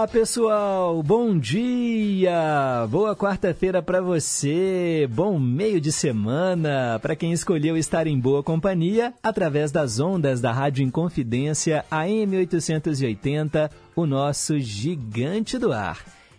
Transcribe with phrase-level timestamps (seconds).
[0.00, 1.02] Diga lá, pessoal!
[1.02, 2.86] Bom dia!
[2.88, 5.06] Boa quarta-feira para você!
[5.10, 10.52] Bom meio de semana para quem escolheu estar em boa companhia através das ondas da
[10.52, 15.98] Rádio Inconfidência AM 880, o nosso gigante do ar.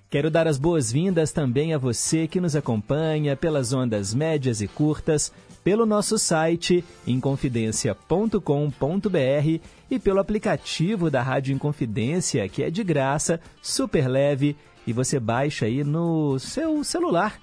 [0.10, 5.32] Quero dar as boas-vindas também a você que nos acompanha pelas ondas médias e curtas,
[5.64, 14.08] pelo nosso site inconfidencia.com.br e pelo aplicativo da Rádio Inconfidência, que é de graça, super
[14.08, 14.56] leve
[14.86, 17.40] e você baixa aí no seu celular.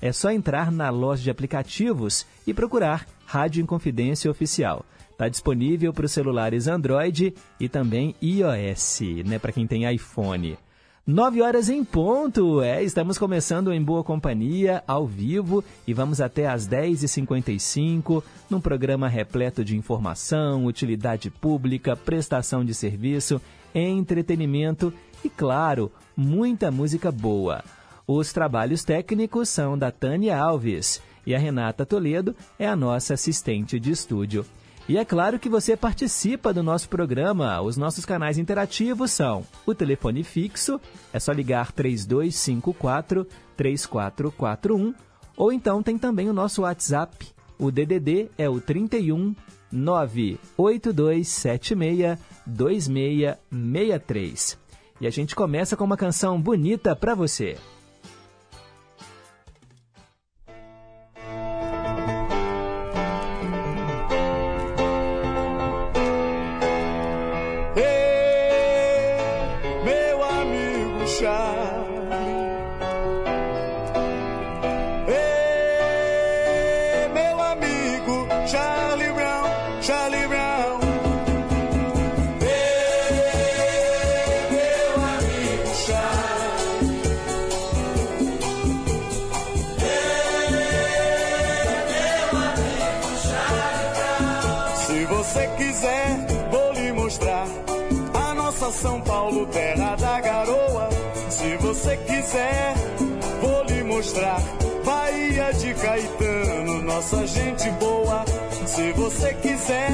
[0.00, 4.84] É só entrar na loja de aplicativos e procurar Rádio Inconfidência Oficial.
[5.10, 10.58] Está disponível para os celulares Android e também iOS, né, para quem tem iPhone.
[11.06, 12.60] 9 horas em ponto.
[12.60, 19.06] É, estamos começando em boa companhia, ao vivo, e vamos até às 10h55, num programa
[19.06, 23.40] repleto de informação, utilidade pública, prestação de serviço,
[23.72, 24.92] entretenimento
[25.24, 27.62] e, claro, muita música boa.
[28.04, 33.78] Os trabalhos técnicos são da Tânia Alves e a Renata Toledo é a nossa assistente
[33.78, 34.44] de estúdio.
[34.88, 37.60] E é claro que você participa do nosso programa.
[37.60, 40.80] Os nossos canais interativos são o telefone fixo,
[41.12, 43.26] é só ligar 3254
[43.56, 44.94] 3441,
[45.36, 47.34] ou então tem também o nosso WhatsApp.
[47.58, 49.34] O DDD é o 31
[49.72, 54.58] 98276 2663.
[55.00, 57.56] E a gente começa com uma canção bonita para você.
[106.96, 108.24] Nossa gente boa.
[108.66, 109.90] Se você quiser,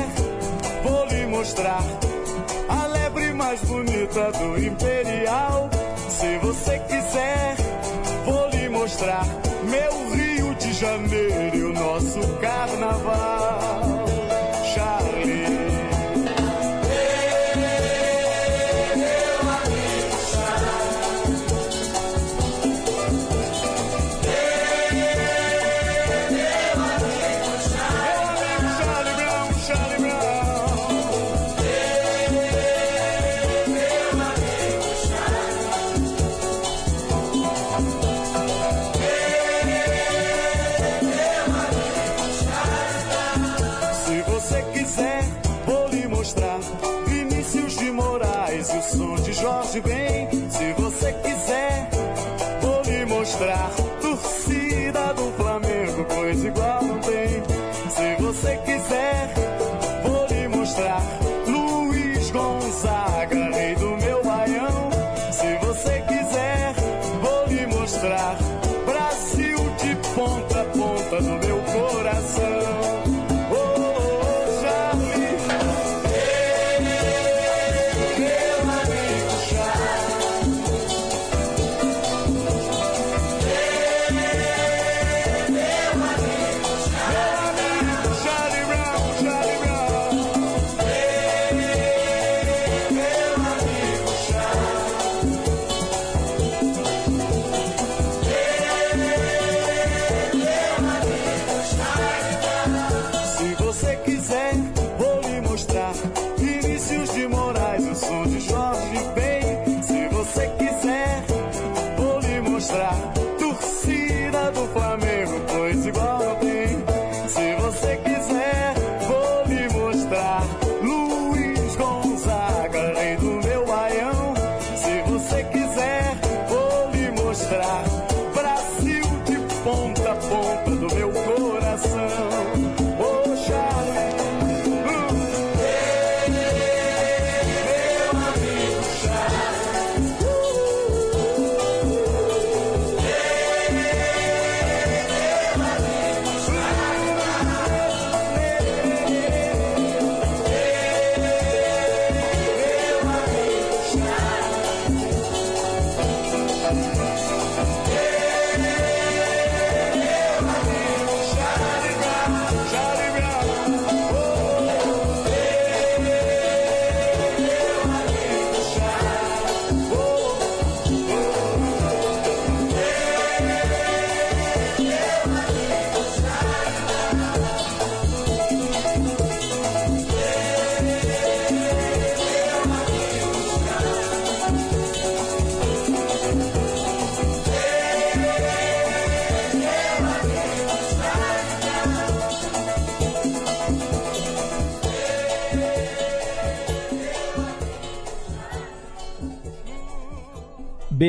[0.85, 1.83] vou lhe mostrar.
[2.69, 5.72] A lebre mais bonita do Imperial.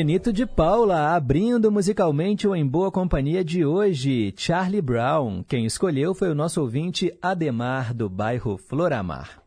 [0.04, 5.42] Benito de Paula abrindo musicalmente o Em Boa Companhia de hoje, Charlie Brown.
[5.48, 9.42] Quem escolheu foi o nosso ouvinte Ademar, do bairro Floramar.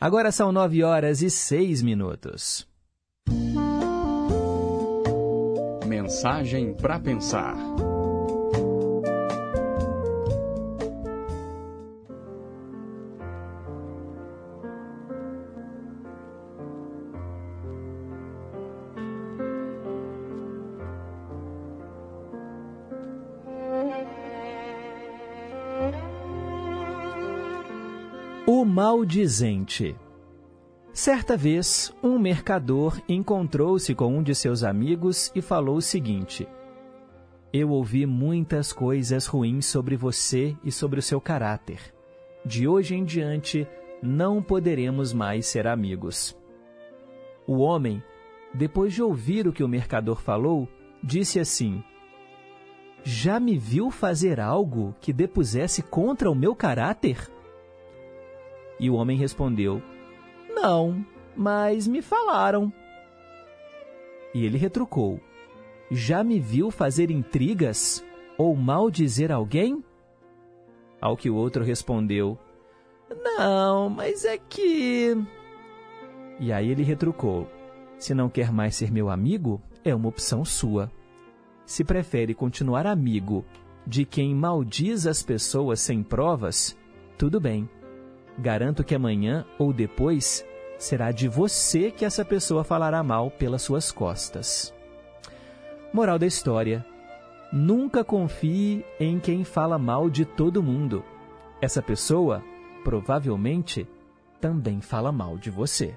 [0.00, 2.66] Agora são nove horas e seis minutos.
[5.86, 7.54] Mensagem para pensar.
[28.82, 29.94] Maldizente.
[30.92, 36.48] Certa vez, um mercador encontrou-se com um de seus amigos e falou o seguinte:
[37.52, 41.94] Eu ouvi muitas coisas ruins sobre você e sobre o seu caráter.
[42.44, 43.68] De hoje em diante,
[44.02, 46.36] não poderemos mais ser amigos.
[47.46, 48.02] O homem,
[48.52, 50.68] depois de ouvir o que o mercador falou,
[51.00, 51.84] disse assim:
[53.04, 57.31] Já me viu fazer algo que depusesse contra o meu caráter?
[58.82, 59.80] E o homem respondeu:
[60.52, 61.06] Não,
[61.36, 62.72] mas me falaram.
[64.34, 65.20] E ele retrucou:
[65.88, 68.04] Já me viu fazer intrigas
[68.36, 69.84] ou mal dizer alguém?
[71.00, 72.36] Ao que o outro respondeu:
[73.38, 75.16] Não, mas é que.
[76.40, 77.48] E aí ele retrucou:
[77.98, 80.90] Se não quer mais ser meu amigo, é uma opção sua.
[81.64, 83.44] Se prefere continuar amigo
[83.86, 86.76] de quem maldiz as pessoas sem provas,
[87.16, 87.68] tudo bem
[88.38, 90.44] Garanto que amanhã ou depois
[90.78, 94.74] será de você que essa pessoa falará mal pelas suas costas.
[95.92, 96.84] Moral da história:
[97.52, 101.04] nunca confie em quem fala mal de todo mundo.
[101.60, 102.42] Essa pessoa,
[102.82, 103.86] provavelmente,
[104.40, 105.96] também fala mal de você.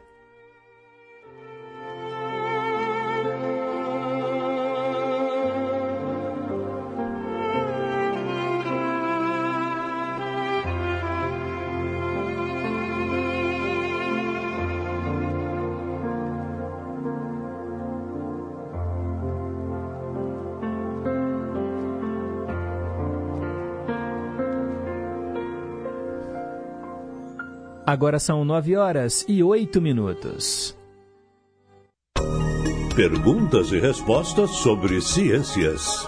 [27.96, 30.78] Agora são nove horas e oito minutos.
[32.94, 36.06] Perguntas e respostas sobre ciências.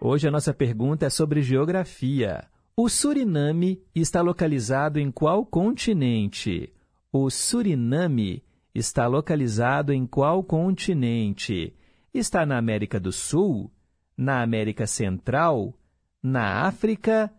[0.00, 2.42] Hoje a nossa pergunta é sobre geografia.
[2.76, 6.72] O Suriname está localizado em qual continente?
[7.12, 8.42] O Suriname
[8.74, 11.72] está localizado em qual continente?
[12.12, 13.70] Está na América do Sul?
[14.16, 15.72] Na América Central?
[16.20, 17.32] Na África?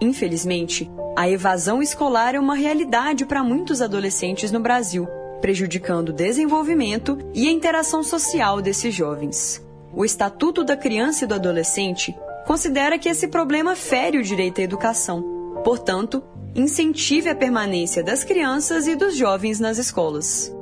[0.00, 5.06] Infelizmente, a evasão escolar é uma realidade para muitos adolescentes no Brasil,
[5.42, 11.34] prejudicando o desenvolvimento e a interação social desses jovens o Estatuto da Criança e do
[11.34, 12.16] Adolescente
[12.46, 15.22] considera que esse problema fere o direito à educação.
[15.64, 16.22] Portanto,
[16.54, 20.54] incentive a permanência das crianças e dos jovens nas escolas.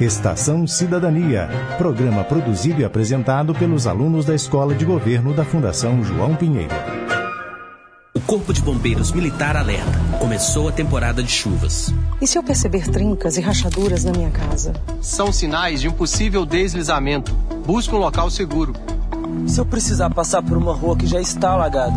[0.00, 6.34] Estação Cidadania, programa produzido e apresentado pelos alunos da Escola de Governo da Fundação João
[6.34, 6.74] Pinheiro.
[8.12, 9.92] O Corpo de Bombeiros Militar alerta.
[10.18, 11.94] Começou a temporada de chuvas.
[12.20, 14.72] E se eu perceber trincas e rachaduras na minha casa?
[15.00, 17.32] São sinais de um possível deslizamento.
[17.64, 18.74] Busque um local seguro.
[19.46, 21.94] Se eu precisar passar por uma rua que já está alagada?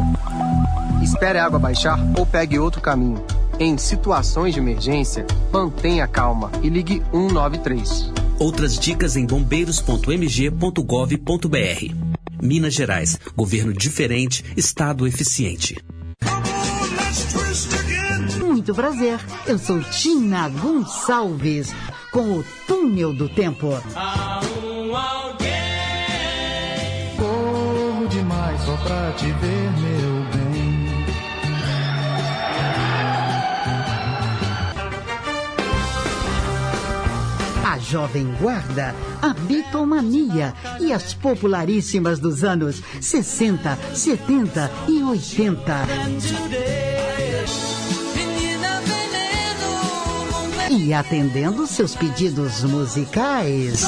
[1.01, 3.25] Espere a água baixar ou pegue outro caminho.
[3.59, 8.11] Em situações de emergência, mantenha calma e ligue 193.
[8.37, 12.13] Outras dicas em bombeiros.mg.gov.br.
[12.39, 13.19] Minas Gerais.
[13.35, 15.75] Governo diferente, Estado eficiente
[18.63, 19.19] muito prazer.
[19.45, 21.75] Eu sou Tina Gonçalves,
[22.11, 23.77] com o Túnel do Tempo.
[23.93, 25.49] Há um alguém.
[27.17, 31.03] Corro demais só pra te ver, meu bem.
[37.65, 46.92] A Jovem Guarda, a Bitomania e as popularíssimas dos anos 60, 70 e 80.
[50.75, 53.83] E atendendo seus pedidos musicais.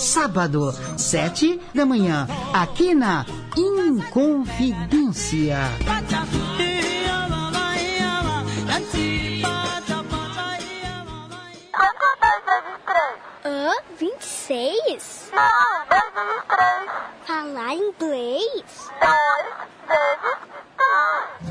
[0.00, 3.26] Sábado, sete da manhã, aqui na
[3.56, 5.58] Inconfidência.
[13.44, 13.72] Hã?
[13.98, 15.30] 26?
[15.34, 15.42] Não,
[15.90, 16.90] 2 vezes 3.
[17.26, 18.90] Falar inglês?
[18.98, 19.10] 2
[19.86, 20.57] vezes 3.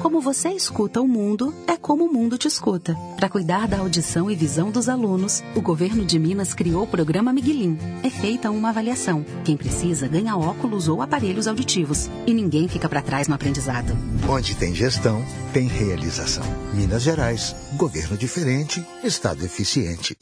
[0.01, 2.95] Como você escuta o mundo, é como o mundo te escuta.
[3.15, 7.33] Para cuidar da audição e visão dos alunos, o governo de Minas criou o programa
[7.33, 7.77] Miguelim.
[8.03, 9.25] É feita uma avaliação.
[9.43, 12.09] Quem precisa ganha óculos ou aparelhos auditivos.
[12.25, 13.97] E ninguém fica para trás no aprendizado.
[14.29, 16.43] Onde tem gestão, tem realização.
[16.73, 20.15] Minas Gerais, governo diferente, estado eficiente.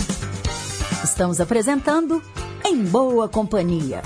[1.04, 2.22] Estamos apresentando
[2.64, 4.02] Em Boa Companhia.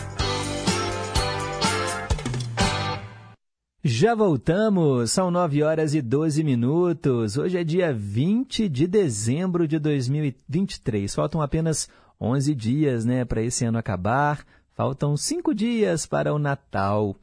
[3.82, 7.38] Já voltamos, são 9 horas e 12 minutos.
[7.38, 11.16] Hoje é dia 20 de dezembro de 2023.
[11.16, 11.88] Faltam apenas
[12.20, 14.46] 11 dias né, para esse ano acabar.
[14.76, 17.16] Faltam 5 dias para o Natal.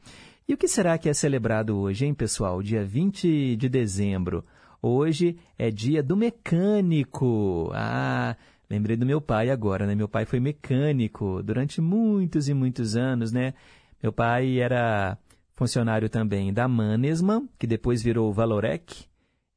[0.47, 2.63] E o que será que é celebrado hoje, hein, pessoal?
[2.63, 4.43] Dia 20 de dezembro.
[4.81, 7.69] Hoje é dia do mecânico.
[7.75, 8.35] Ah,
[8.67, 9.93] lembrei do meu pai agora, né?
[9.93, 13.53] Meu pai foi mecânico durante muitos e muitos anos, né?
[14.01, 15.19] Meu pai era
[15.57, 19.05] funcionário também da Mannesmann, que depois virou Valorec.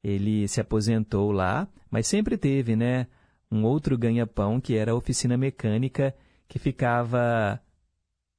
[0.02, 3.06] Ele se aposentou lá, mas sempre teve, né,
[3.52, 6.14] um outro ganha-pão que era a oficina mecânica
[6.48, 7.60] que ficava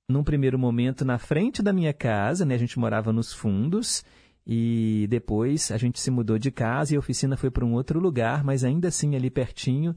[0.09, 2.55] num primeiro momento na frente da minha casa, né?
[2.55, 4.03] A gente morava nos fundos
[4.45, 7.99] e depois a gente se mudou de casa e a oficina foi para um outro
[7.99, 9.95] lugar, mas ainda assim ali pertinho.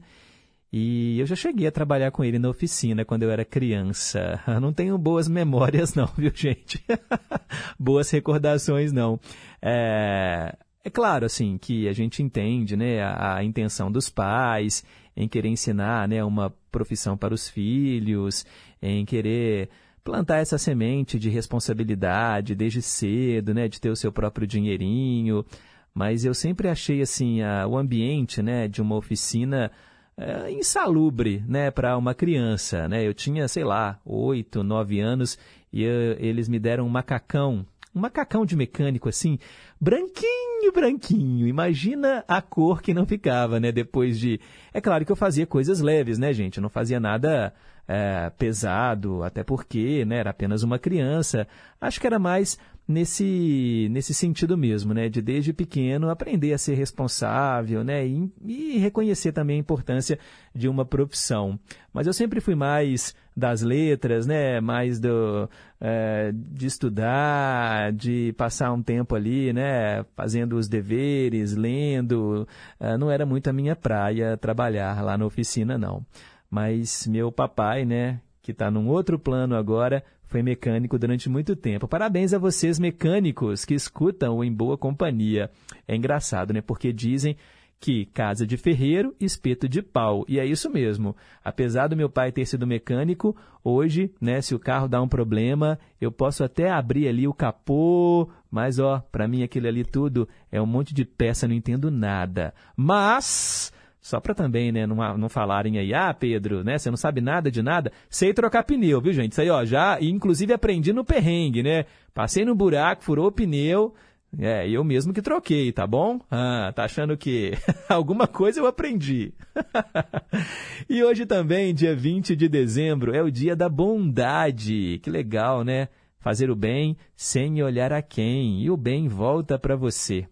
[0.77, 4.41] E eu já cheguei a trabalhar com ele na oficina quando eu era criança.
[4.61, 6.83] Não tenho boas memórias, não, viu, gente?
[7.79, 9.17] boas recordações, não.
[9.61, 10.53] É,
[10.83, 14.83] é claro, assim, que a gente entende né, a, a, intenção dos pais
[15.15, 18.45] em querer ensinar né, uma profissão para os filhos,
[18.81, 19.69] em querer
[20.03, 25.45] plantar essa semente de responsabilidade desde cedo, né, de ter o seu próprio dinheirinho.
[25.93, 29.71] Mas eu sempre achei, assim, a, o ambiente né, de uma oficina
[30.17, 32.87] é, insalubre né, para uma criança.
[32.87, 33.05] Né?
[33.05, 35.37] Eu tinha, sei lá, oito, nove anos
[35.71, 39.37] e eu, eles me deram um macacão, um macacão de mecânico assim,
[39.79, 41.47] branquinho, branquinho.
[41.47, 43.71] Imagina a cor que não ficava, né?
[43.71, 44.39] Depois de.
[44.73, 46.57] É claro que eu fazia coisas leves, né, gente?
[46.57, 47.53] Eu não fazia nada
[47.87, 51.47] é, pesado, até porque né, era apenas uma criança.
[51.79, 52.57] Acho que era mais
[52.87, 55.09] nesse, nesse sentido mesmo, né?
[55.09, 58.05] De desde pequeno aprender a ser responsável, né?
[58.05, 60.19] E, e, reconhecer também a importância
[60.53, 61.59] de uma profissão.
[61.91, 64.61] Mas eu sempre fui mais das letras, né?
[64.61, 65.49] Mais do,
[65.81, 70.03] é, de estudar, de passar um tempo ali, né?
[70.15, 72.47] Fazendo os deveres, lendo.
[72.79, 76.05] É, não era muito a minha praia trabalhar lá na oficina, não.
[76.49, 78.21] Mas meu papai, né?
[78.41, 81.87] Que está num outro plano agora, foi mecânico durante muito tempo.
[81.87, 85.49] Parabéns a vocês, mecânicos, que escutam Em Boa Companhia.
[85.87, 86.61] É engraçado, né?
[86.61, 87.35] Porque dizem
[87.79, 90.25] que casa de ferreiro, espeto de pau.
[90.27, 91.15] E é isso mesmo.
[91.43, 95.77] Apesar do meu pai ter sido mecânico, hoje, né, se o carro dá um problema,
[95.99, 100.61] eu posso até abrir ali o capô, mas ó, para mim aquilo ali tudo é
[100.61, 102.53] um monte de peça, não entendo nada.
[102.75, 103.71] Mas
[104.05, 107.49] só para também, né, não, não falarem aí, ah, Pedro, né, você não sabe nada
[107.49, 107.91] de nada.
[108.07, 109.31] Sei trocar pneu, viu, gente?
[109.31, 111.85] Isso aí, ó, já, inclusive aprendi no perrengue, né?
[112.13, 113.95] Passei no buraco, furou o pneu,
[114.37, 116.19] é, eu mesmo que troquei, tá bom?
[116.29, 117.53] Ah, tá achando que
[117.89, 119.33] alguma coisa eu aprendi.
[120.87, 124.99] e hoje também, dia 20 de dezembro, é o dia da bondade.
[125.01, 125.87] Que legal, né?
[126.19, 130.27] Fazer o bem sem olhar a quem, e o bem volta para você.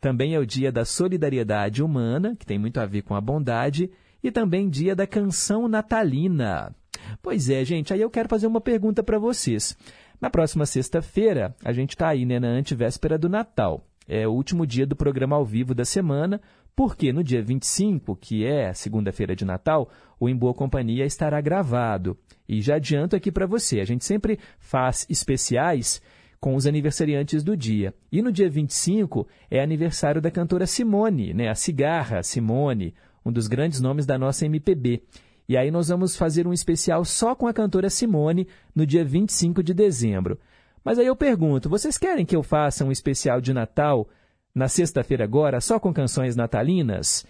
[0.00, 3.90] Também é o dia da solidariedade humana, que tem muito a ver com a bondade,
[4.22, 6.74] e também dia da canção natalina.
[7.22, 9.76] Pois é, gente, aí eu quero fazer uma pergunta para vocês.
[10.20, 13.84] Na próxima sexta-feira, a gente está aí né, na antivéspera do Natal.
[14.08, 16.40] É o último dia do programa ao vivo da semana,
[16.74, 22.16] porque no dia 25, que é segunda-feira de Natal, o Em Boa Companhia estará gravado.
[22.48, 26.00] E já adianto aqui para você, a gente sempre faz especiais
[26.40, 27.94] com os aniversariantes do dia.
[28.10, 31.48] E no dia 25 é aniversário da cantora Simone, né?
[31.48, 35.02] a cigarra Simone, um dos grandes nomes da nossa MPB.
[35.48, 39.62] E aí nós vamos fazer um especial só com a cantora Simone no dia 25
[39.62, 40.38] de dezembro.
[40.84, 44.08] Mas aí eu pergunto, vocês querem que eu faça um especial de Natal
[44.54, 47.24] na sexta-feira agora, só com canções natalinas?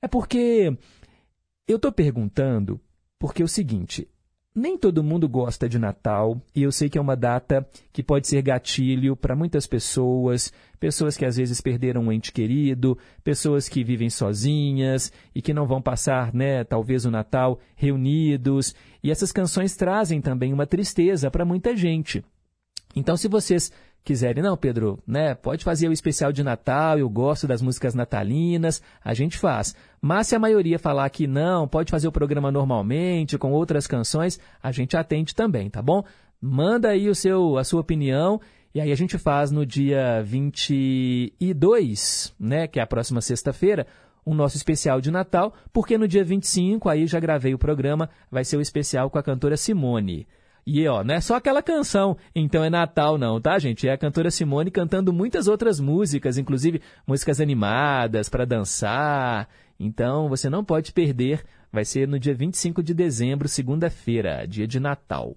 [0.00, 0.76] É porque
[1.68, 2.80] Eu estou perguntando
[3.18, 4.08] porque é o seguinte:
[4.56, 8.26] nem todo mundo gosta de Natal e eu sei que é uma data que pode
[8.26, 13.84] ser gatilho para muitas pessoas, pessoas que às vezes perderam um ente querido, pessoas que
[13.84, 18.74] vivem sozinhas e que não vão passar, né, talvez o Natal reunidos.
[19.02, 22.24] E essas canções trazem também uma tristeza para muita gente.
[22.96, 23.70] Então, se vocês
[24.06, 28.80] quiserem, não, Pedro, né, pode fazer o especial de Natal, eu gosto das músicas natalinas,
[29.04, 29.74] a gente faz.
[30.00, 34.38] Mas se a maioria falar que não, pode fazer o programa normalmente, com outras canções,
[34.62, 36.04] a gente atende também, tá bom?
[36.40, 38.40] Manda aí o seu, a sua opinião
[38.72, 43.88] e aí a gente faz no dia 22, né, que é a próxima sexta-feira,
[44.24, 48.44] o nosso especial de Natal, porque no dia 25, aí já gravei o programa, vai
[48.44, 50.28] ser o especial com a cantora Simone.
[50.66, 53.86] E ó, não é só aquela canção, então é Natal não, tá, gente?
[53.86, 59.48] É a cantora Simone cantando muitas outras músicas, inclusive músicas animadas para dançar.
[59.78, 64.80] Então você não pode perder, vai ser no dia 25 de dezembro, segunda-feira, dia de
[64.80, 65.36] Natal.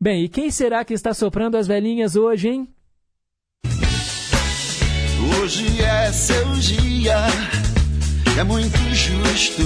[0.00, 2.68] Bem, e quem será que está soprando as velhinhas hoje, hein?
[5.40, 7.16] Hoje é seu dia,
[8.36, 9.62] é muito justo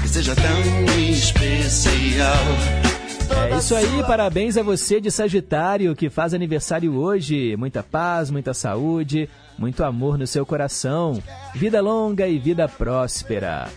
[0.00, 2.85] que seja tão especial.
[3.30, 7.56] É isso aí, parabéns a você de Sagitário que faz aniversário hoje.
[7.56, 11.22] Muita paz, muita saúde, muito amor no seu coração.
[11.54, 13.68] Vida longa e vida próspera.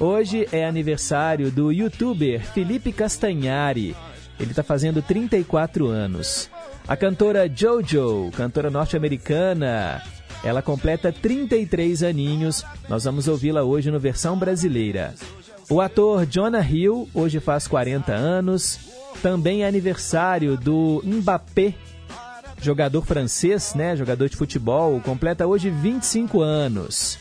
[0.00, 3.96] Hoje é aniversário do youtuber Felipe Castanhari.
[4.38, 6.50] Ele está fazendo 34 anos.
[6.86, 10.02] A cantora Jojo, cantora norte-americana,
[10.44, 12.64] ela completa 33 aninhos.
[12.88, 15.14] Nós vamos ouvi-la hoje no versão brasileira.
[15.70, 18.80] O ator Jonah Hill hoje faz 40 anos.
[19.20, 21.74] Também é aniversário do Mbappé,
[22.62, 27.18] jogador francês, né, jogador de futebol, completa hoje 25 anos.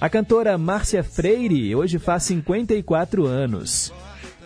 [0.00, 3.92] A cantora Márcia Freire hoje faz 54 anos.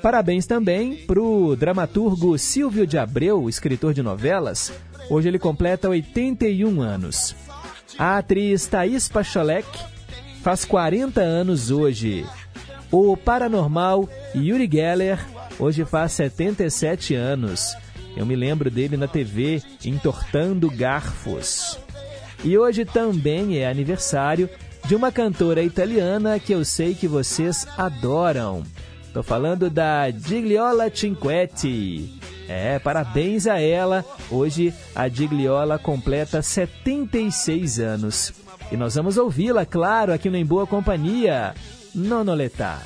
[0.00, 4.72] Parabéns também para o dramaturgo Silvio de Abreu, escritor de novelas.
[5.10, 7.36] Hoje ele completa 81 anos.
[7.98, 9.68] A atriz Thaís Pacholek
[10.42, 12.24] faz 40 anos hoje.
[12.92, 15.18] O paranormal Yuri Geller
[15.58, 17.74] hoje faz 77 anos.
[18.14, 21.78] Eu me lembro dele na TV entortando garfos.
[22.44, 24.46] E hoje também é aniversário
[24.84, 28.62] de uma cantora italiana que eu sei que vocês adoram.
[29.06, 32.20] Estou falando da Gigliola Cinquetti.
[32.46, 34.04] É, parabéns a ela.
[34.30, 38.34] Hoje a Gigliola completa 76 anos.
[38.70, 41.54] E nós vamos ouvi-la, claro, aqui no Em Boa Companhia.
[41.94, 42.80] Non ho l'età.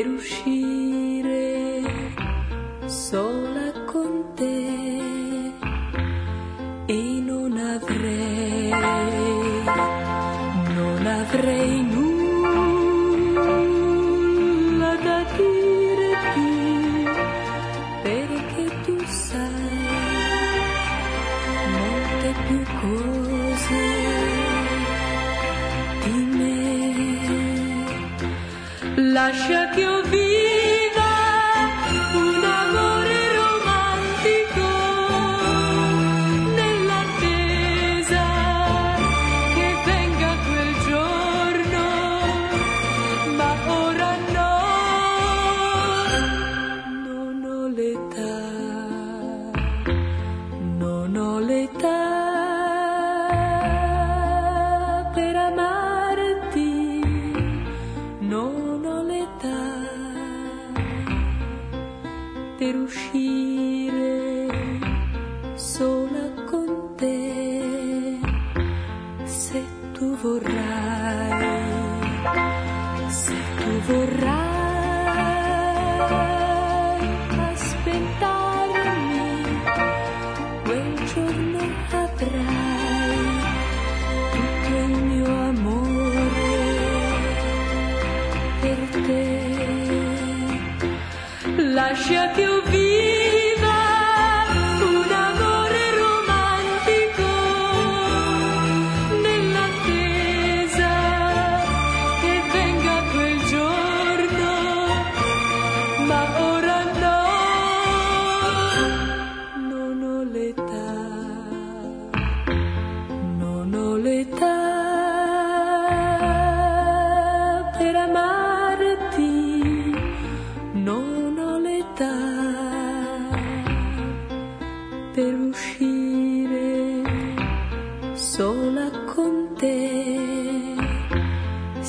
[0.00, 0.59] Per uscire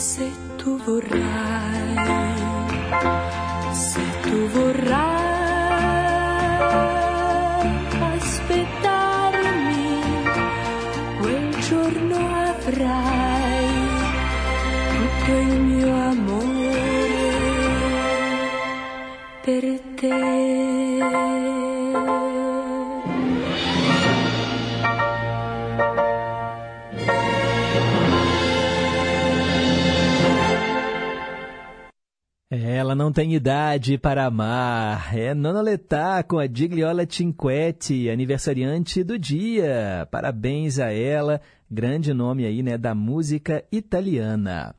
[0.01, 1.95] se tu vorrai,
[3.71, 4.99] se tu vorrai
[8.15, 9.93] aspettarmi,
[11.19, 12.17] quel giorno
[12.49, 13.67] avrai
[14.89, 16.81] tutto il mio amore
[19.43, 19.63] per
[19.97, 20.60] te.
[32.91, 35.17] Ela não tem idade para amar.
[35.17, 40.05] É Nona Letá com a Digliola Cinquetti, aniversariante do dia.
[40.11, 44.75] Parabéns a ela, grande nome aí, né, da música italiana.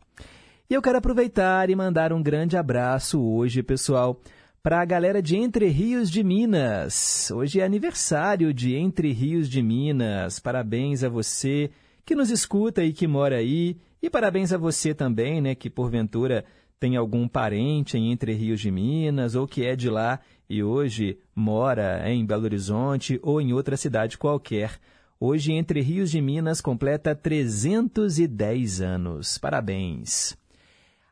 [0.69, 4.21] E eu quero aproveitar e mandar um grande abraço hoje, pessoal,
[4.63, 7.31] para a galera de Entre Rios de Minas.
[7.31, 10.39] Hoje é aniversário de Entre Rios de Minas.
[10.39, 11.71] Parabéns a você
[12.05, 13.79] que nos escuta e que mora aí.
[14.03, 16.45] E parabéns a você também, né, que porventura
[16.83, 20.19] tem algum parente em Entre Rios de Minas ou que é de lá
[20.51, 24.81] e hoje mora em Belo Horizonte ou em outra cidade qualquer.
[25.21, 29.39] Hoje, Entre Rios de Minas completa 310 anos.
[29.39, 30.37] Parabéns!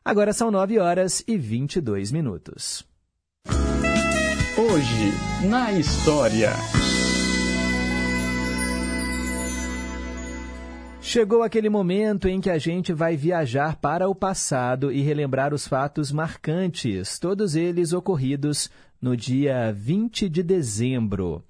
[0.03, 2.85] Agora são 9 horas e 22 minutos.
[4.57, 6.51] Hoje, na história.
[11.03, 15.67] Chegou aquele momento em que a gente vai viajar para o passado e relembrar os
[15.67, 18.69] fatos marcantes, todos eles ocorridos
[19.01, 21.43] no dia 20 de dezembro.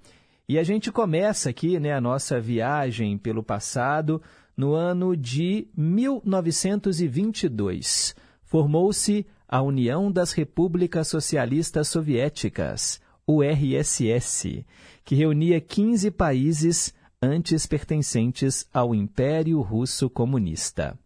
[0.48, 4.22] E a gente começa aqui né, a nossa viagem pelo passado
[4.56, 8.16] no ano de 1922.
[8.42, 14.64] Formou-se a União das Repúblicas Socialistas Soviéticas, URSS,
[15.04, 20.98] que reunia 15 países antes pertencentes ao Império Russo Comunista.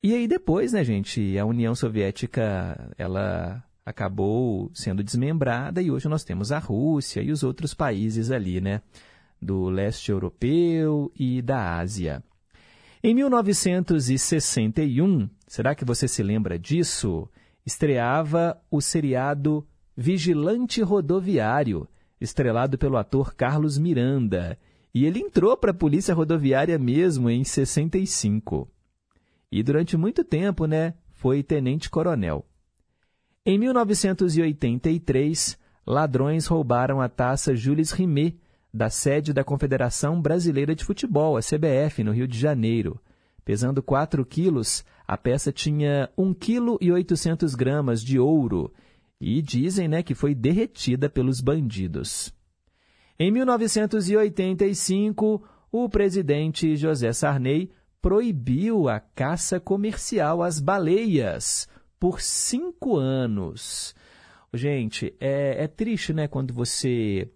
[0.00, 6.22] E aí depois, né, gente, a União Soviética, ela acabou sendo desmembrada e hoje nós
[6.22, 8.80] temos a Rússia e os outros países ali, né,
[9.42, 12.22] do leste europeu e da Ásia.
[13.02, 17.28] Em 1961, será que você se lembra disso?
[17.64, 21.88] Estreava o seriado Vigilante Rodoviário,
[22.20, 24.56] estrelado pelo ator Carlos Miranda,
[24.96, 28.66] e ele entrou para a Polícia Rodoviária mesmo em 65.
[29.52, 32.46] E durante muito tempo, né, foi tenente-coronel.
[33.44, 38.40] Em 1983, ladrões roubaram a taça Jules Rimet,
[38.72, 42.98] da sede da Confederação Brasileira de Futebol, a CBF, no Rio de Janeiro.
[43.44, 48.72] Pesando 4 quilos, a peça tinha 1 kg e 800 gramas de ouro
[49.20, 52.34] e dizem né, que foi derretida pelos bandidos.
[53.18, 61.66] Em 1985, o presidente José Sarney proibiu a caça comercial às baleias
[61.98, 63.94] por cinco anos.
[64.52, 67.30] Gente, é, é triste, né, quando você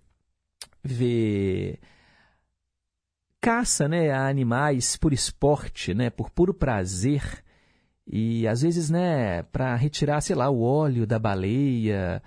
[0.85, 1.79] vê
[3.41, 7.43] caça, né, a animais por esporte, né, por puro prazer
[8.07, 12.23] e às vezes, né, para retirar, sei lá, o óleo da baleia,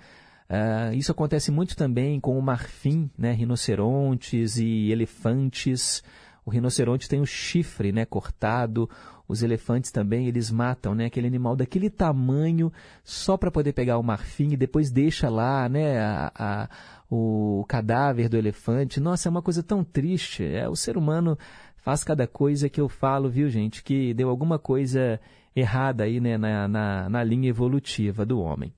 [0.48, 6.02] Uh, isso acontece muito também com o marfim, né, rinocerontes e elefantes.
[6.44, 8.88] O rinoceronte tem o chifre né, cortado,
[9.26, 12.70] os elefantes também, eles matam né, aquele animal daquele tamanho
[13.02, 16.68] só para poder pegar o marfim e depois deixa lá né, a, a,
[17.10, 19.00] o cadáver do elefante.
[19.00, 20.44] Nossa, é uma coisa tão triste.
[20.44, 21.38] É, o ser humano
[21.76, 25.18] faz cada coisa que eu falo, viu, gente, que deu alguma coisa
[25.56, 28.74] errada aí né, na, na, na linha evolutiva do homem.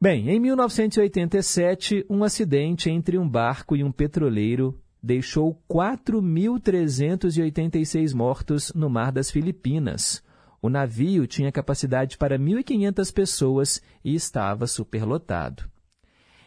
[0.00, 8.90] Bem, em 1987, um acidente entre um barco e um petroleiro deixou 4.386 mortos no
[8.90, 10.22] mar das Filipinas.
[10.60, 15.64] O navio tinha capacidade para 1.500 pessoas e estava superlotado.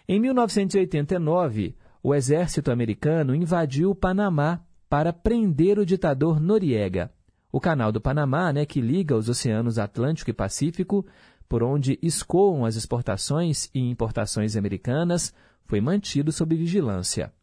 [0.07, 7.11] Em 1989, o exército americano invadiu o Panamá para prender o ditador Noriega.
[7.51, 11.05] O canal do Panamá, né, que liga os oceanos Atlântico e Pacífico,
[11.47, 15.33] por onde escoam as exportações e importações americanas,
[15.65, 17.33] foi mantido sob vigilância.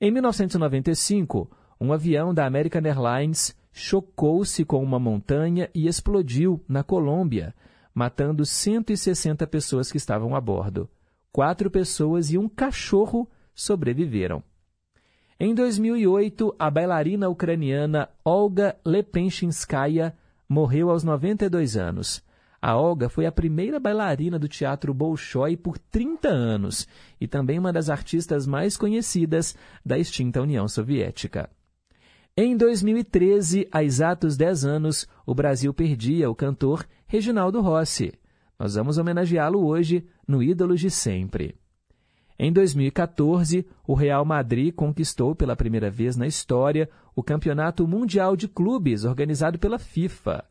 [0.00, 7.54] Em 1995, um avião da American Airlines chocou-se com uma montanha e explodiu na Colômbia,
[7.94, 10.88] matando 160 pessoas que estavam a bordo.
[11.32, 14.42] Quatro pessoas e um cachorro sobreviveram.
[15.38, 20.16] Em 2008, a bailarina ucraniana Olga Lepenchinskaya
[20.48, 22.24] morreu aos 92 anos.
[22.66, 26.88] A Olga foi a primeira bailarina do teatro Bolshoi por 30 anos
[27.20, 31.48] e também uma das artistas mais conhecidas da extinta União Soviética.
[32.36, 38.12] Em 2013, há exatos 10 anos, o Brasil perdia o cantor Reginaldo Rossi.
[38.58, 41.54] Nós vamos homenageá-lo hoje no Ídolos de Sempre.
[42.36, 48.48] Em 2014, o Real Madrid conquistou pela primeira vez na história o Campeonato Mundial de
[48.48, 50.44] Clubes organizado pela FIFA.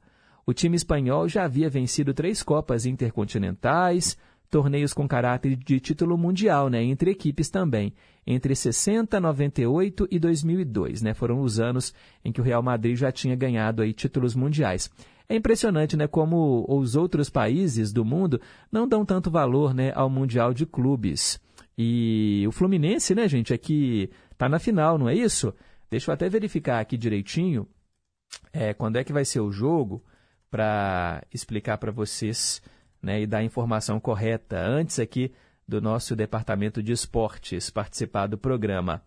[0.48, 4.16] O time espanhol já havia vencido três Copas Intercontinentais,
[4.48, 7.92] torneios com caráter de título mundial, né, entre equipes também,
[8.28, 13.12] entre 60, 98 e 2002, né, foram os anos em que o Real Madrid já
[13.12, 14.90] tinha ganhado aí títulos mundiais.
[15.28, 18.40] É impressionante, né, como os outros países do mundo
[18.72, 21.42] não dão tanto valor, né, ao Mundial de Clubes.
[21.76, 25.52] E o Fluminense, né, gente, aqui está na final, não é isso?
[25.90, 27.68] Deixa eu até verificar aqui direitinho
[28.54, 30.04] é, quando é que vai ser o jogo
[30.56, 32.62] para explicar para vocês
[33.04, 35.34] né, e dar a informação correta antes aqui
[35.68, 39.04] do nosso departamento de esportes participar do programa.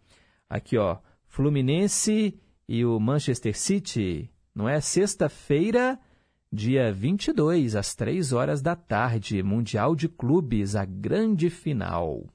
[0.46, 4.78] Aqui, ó, Fluminense e o Manchester City, não é?
[4.78, 5.98] Sexta-feira,
[6.52, 12.26] dia 22, às 3 horas da tarde, Mundial de Clubes, a grande final.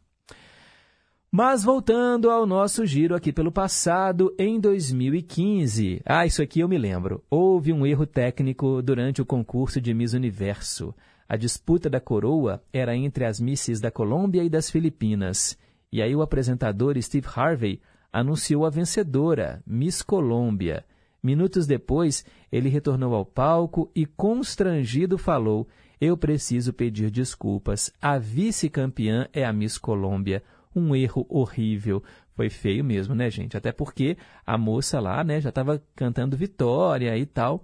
[1.35, 5.99] Mas voltando ao nosso giro aqui pelo passado, em 2015.
[6.05, 7.23] Ah, isso aqui eu me lembro.
[7.27, 10.93] Houve um erro técnico durante o concurso de Miss Universo.
[11.27, 15.57] A disputa da coroa era entre as Misses da Colômbia e das Filipinas.
[15.91, 20.85] E aí o apresentador Steve Harvey anunciou a vencedora, Miss Colômbia.
[21.23, 25.67] Minutos depois, ele retornou ao palco e, constrangido, falou:
[25.99, 27.91] Eu preciso pedir desculpas.
[27.99, 30.43] A vice-campeã é a Miss Colômbia
[30.75, 32.03] um erro horrível.
[32.35, 33.55] Foi feio mesmo, né, gente?
[33.55, 37.63] Até porque a moça lá, né, já estava cantando vitória e tal.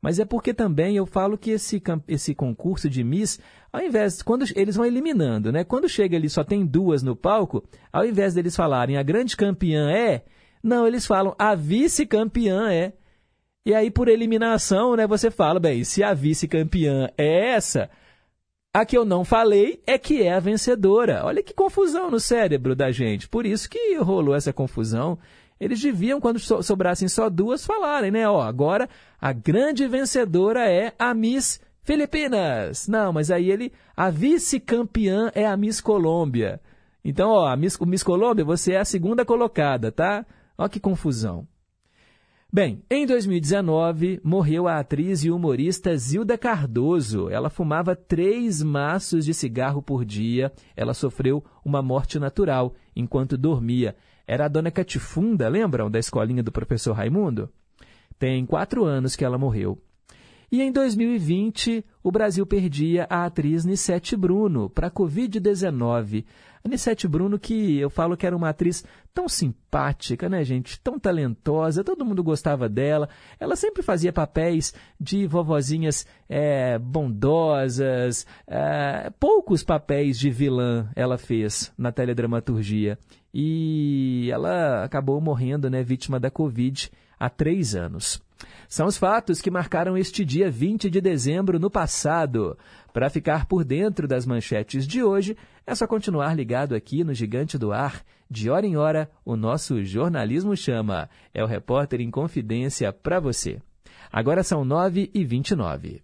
[0.00, 3.40] Mas é porque também eu falo que esse, esse concurso de Miss,
[3.72, 5.64] ao invés, quando eles vão eliminando, né?
[5.64, 9.90] Quando chega ali só tem duas no palco, ao invés deles falarem a grande campeã
[9.90, 10.22] é,
[10.66, 12.92] não, eles falam a vice-campeã é.
[13.64, 17.88] E aí, por eliminação, né, você fala, bem, se a vice-campeã é essa,
[18.76, 21.22] a que eu não falei é que é a vencedora.
[21.24, 23.26] Olha que confusão no cérebro da gente.
[23.26, 25.18] Por isso que rolou essa confusão.
[25.58, 28.28] Eles deviam, quando sobrassem só duas, falarem, né?
[28.28, 28.86] Ó, agora
[29.18, 32.86] a grande vencedora é a Miss Filipinas.
[32.86, 36.60] Não, mas aí ele, a vice-campeã é a Miss Colômbia.
[37.02, 40.26] Então, ó, a Miss, Miss Colômbia, você é a segunda colocada, tá?
[40.58, 41.48] Ó que confusão.
[42.56, 47.28] Bem, em 2019 morreu a atriz e humorista Zilda Cardoso.
[47.28, 50.50] Ela fumava três maços de cigarro por dia.
[50.74, 53.94] Ela sofreu uma morte natural enquanto dormia.
[54.26, 57.50] Era a dona Catifunda, lembram da escolinha do professor Raimundo?
[58.18, 59.78] Tem quatro anos que ela morreu.
[60.50, 66.24] E em 2020, o Brasil perdia a atriz Nissete Bruno para a Covid-19.
[66.66, 70.80] Anissete Bruno, que eu falo que era uma atriz tão simpática, né, gente?
[70.80, 73.08] Tão talentosa, todo mundo gostava dela.
[73.38, 78.26] Ela sempre fazia papéis de vovozinhas é, bondosas.
[78.48, 82.98] É, poucos papéis de vilã ela fez na teledramaturgia.
[83.32, 88.20] E ela acabou morrendo, né, vítima da Covid há três anos.
[88.68, 92.58] São os fatos que marcaram este dia 20 de dezembro no passado.
[92.92, 97.58] Para ficar por dentro das manchetes de hoje, é só continuar ligado aqui no Gigante
[97.58, 98.02] do Ar.
[98.28, 101.08] De hora em hora, o nosso jornalismo chama.
[101.32, 103.60] É o repórter em confidência para você.
[104.12, 106.02] Agora são 9 e 29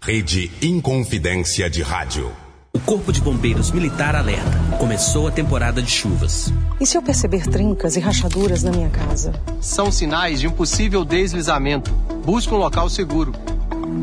[0.00, 2.47] Rede Inconfidência de Rádio.
[2.72, 4.50] O Corpo de Bombeiros Militar alerta.
[4.78, 6.52] Começou a temporada de chuvas.
[6.78, 9.32] E se eu perceber trincas e rachaduras na minha casa?
[9.60, 11.90] São sinais de um possível deslizamento.
[12.24, 13.32] Busque um local seguro.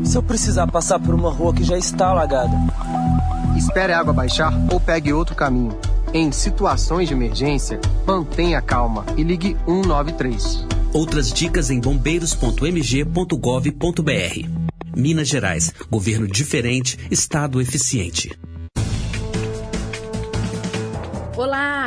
[0.04, 2.56] Se eu precisar passar por uma rua que já está alagada?
[3.56, 5.78] Espere a água baixar ou pegue outro caminho.
[6.12, 10.66] Em situações de emergência, mantenha calma e ligue 193.
[10.92, 14.66] Outras dicas em bombeiros.mg.gov.br.
[14.96, 15.72] Minas Gerais.
[15.90, 18.32] Governo diferente, Estado eficiente.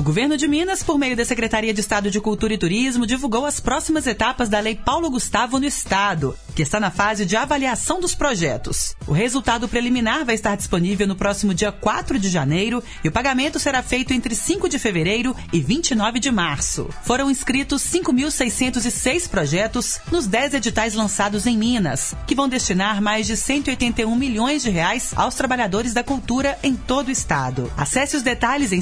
[0.00, 3.44] O governo de Minas, por meio da Secretaria de Estado de Cultura e Turismo, divulgou
[3.44, 6.34] as próximas etapas da Lei Paulo Gustavo no Estado.
[6.54, 8.94] que está na fase de avaliação dos projetos.
[9.06, 13.58] O resultado preliminar vai estar disponível no próximo dia 4 de janeiro e o pagamento
[13.58, 16.90] será feito entre 5 de fevereiro e 29 de março.
[17.02, 23.36] Foram inscritos 5.606 projetos nos 10 editais lançados em Minas, que vão destinar mais de
[23.36, 27.72] 181 milhões de reais aos trabalhadores da cultura em todo o estado.
[27.76, 28.80] Acesse os detalhes em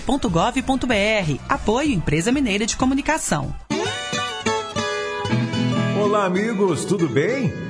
[0.00, 1.40] secult.mg.gov.br.
[1.48, 3.54] Apoio Empresa Mineira de Comunicação.
[6.02, 7.69] Olá, amigos, tudo bem?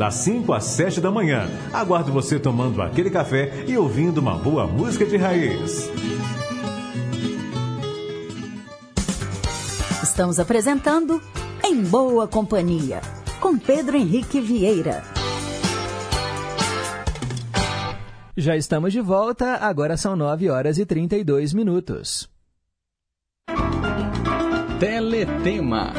[0.01, 1.47] das 5 às 7 da manhã.
[1.71, 5.91] Aguardo você tomando aquele café e ouvindo uma boa música de raiz.
[10.01, 11.21] Estamos apresentando
[11.63, 12.99] Em Boa Companhia,
[13.39, 15.03] com Pedro Henrique Vieira.
[18.35, 22.27] Já estamos de volta, agora são 9 horas e 32 minutos.
[24.79, 25.93] Teletema.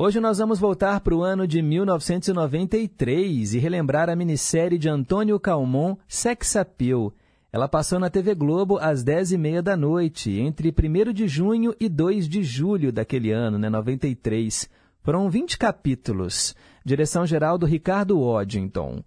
[0.00, 5.40] Hoje nós vamos voltar para o ano de 1993 e relembrar a minissérie de Antônio
[5.40, 7.12] Calmon, Sex Appeal.
[7.52, 12.28] Ela passou na TV Globo às 10h30 da noite, entre 1 de junho e 2
[12.28, 14.70] de julho daquele ano, né, 93.
[15.02, 16.54] Foram 20 capítulos.
[16.84, 19.02] Direção-geral do Ricardo Waddington.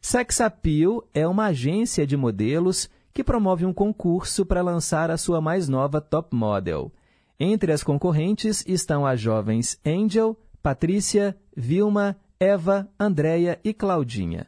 [0.00, 5.40] Sex Appeal é uma agência de modelos que promove um concurso para lançar a sua
[5.40, 6.92] mais nova top model.
[7.38, 14.46] Entre as concorrentes estão as jovens Angel, Patrícia, Vilma, Eva, Andréia e Claudinha.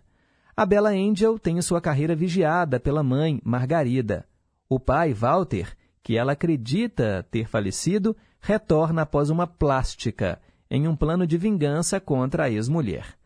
[0.56, 4.26] A bela Angel tem sua carreira vigiada pela mãe, Margarida.
[4.68, 11.26] O pai, Walter, que ela acredita ter falecido, retorna após uma plástica, em um plano
[11.26, 13.16] de vingança contra a ex-mulher.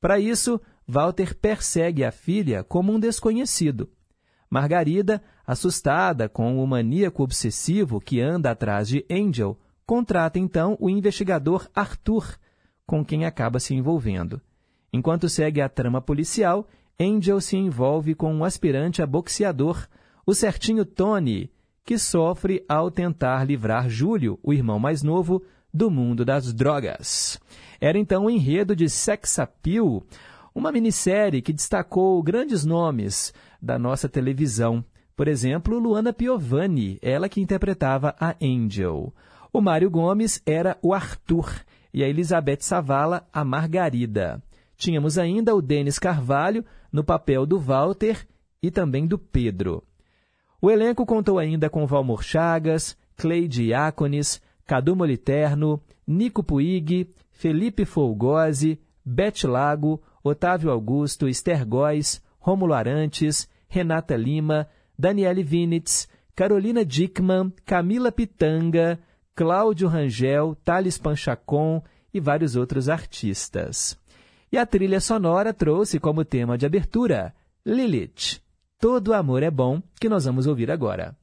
[0.00, 3.90] Para isso, Walter persegue a filha como um desconhecido.
[4.50, 11.68] Margarida, assustada com o maníaco obsessivo que anda atrás de Angel, contrata então o investigador
[11.74, 12.36] Arthur,
[12.86, 14.40] com quem acaba se envolvendo.
[14.92, 19.86] Enquanto segue a trama policial, Angel se envolve com um aspirante a boxeador,
[20.24, 21.50] o certinho Tony,
[21.84, 25.42] que sofre ao tentar livrar Júlio, o irmão mais novo,
[25.72, 27.38] do mundo das drogas.
[27.80, 30.02] Era então o enredo de Sex Appeal,
[30.54, 33.32] uma minissérie que destacou grandes nomes
[33.66, 34.82] da nossa televisão.
[35.16, 39.12] Por exemplo, Luana Piovani, ela que interpretava a Angel.
[39.52, 41.52] O Mário Gomes era o Arthur
[41.92, 44.42] e a Elizabeth Savala a Margarida.
[44.76, 48.26] Tínhamos ainda o Denis Carvalho no papel do Walter
[48.62, 49.82] e também do Pedro.
[50.60, 58.78] O elenco contou ainda com Valmor Chagas, Cleide Iacones, Cadu Moliterno, Nico Puig, Felipe Folgose,
[59.04, 68.12] Beth Lago, Otávio Augusto, Esther Góes, Rômulo Arantes, Renata Lima, Daniele Vinitz, Carolina Dickman, Camila
[68.12, 68.98] Pitanga,
[69.34, 73.98] Cláudio Rangel, Thales Panchacon e vários outros artistas.
[74.50, 78.40] E a trilha sonora trouxe como tema de abertura Lilith.
[78.78, 81.16] Todo amor é bom, que nós vamos ouvir agora.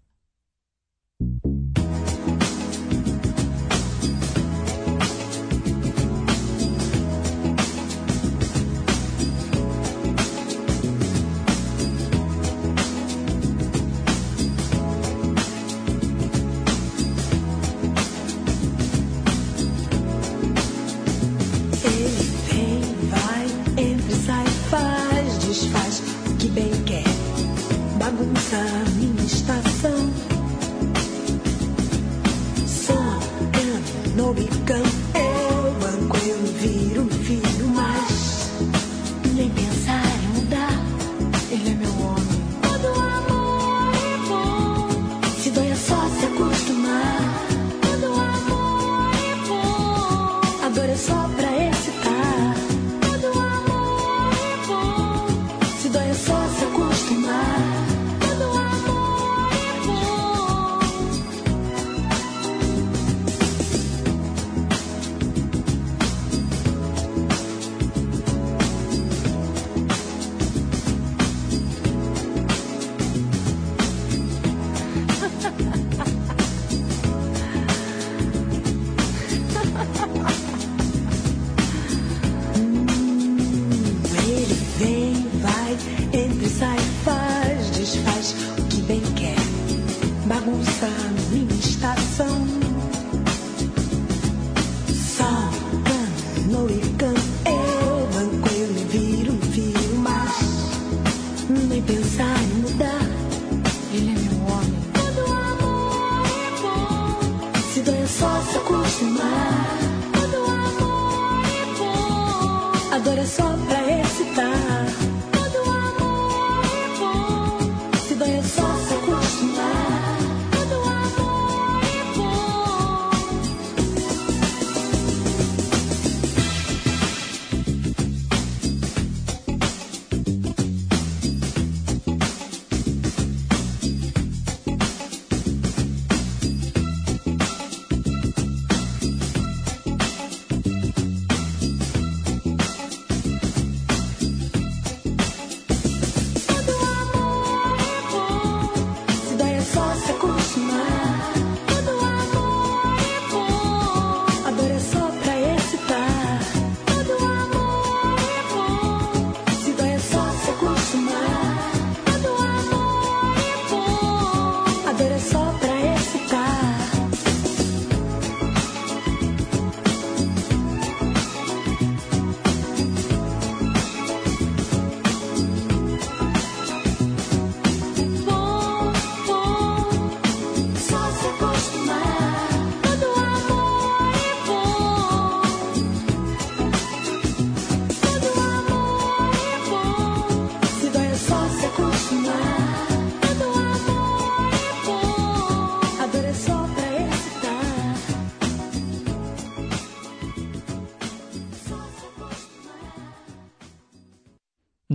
[34.36, 34.84] É e cão.
[35.16, 37.13] Eu banco, eu viro.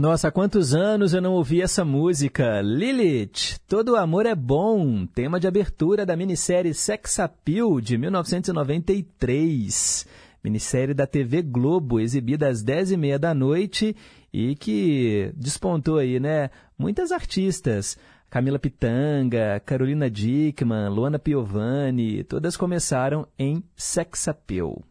[0.09, 2.63] Nossa, há quantos anos eu não ouvi essa música?
[2.63, 10.07] Lilith, Todo Amor é Bom, tema de abertura da minissérie Sex Appeal de 1993.
[10.43, 13.95] Minissérie da TV Globo, exibida às 10h30 da noite
[14.33, 16.49] e que despontou aí, né?
[16.79, 17.99] Muitas artistas.
[18.31, 24.83] Camila Pitanga, Carolina Dickman, Luana Piovani, todas começaram em Sex Appeal.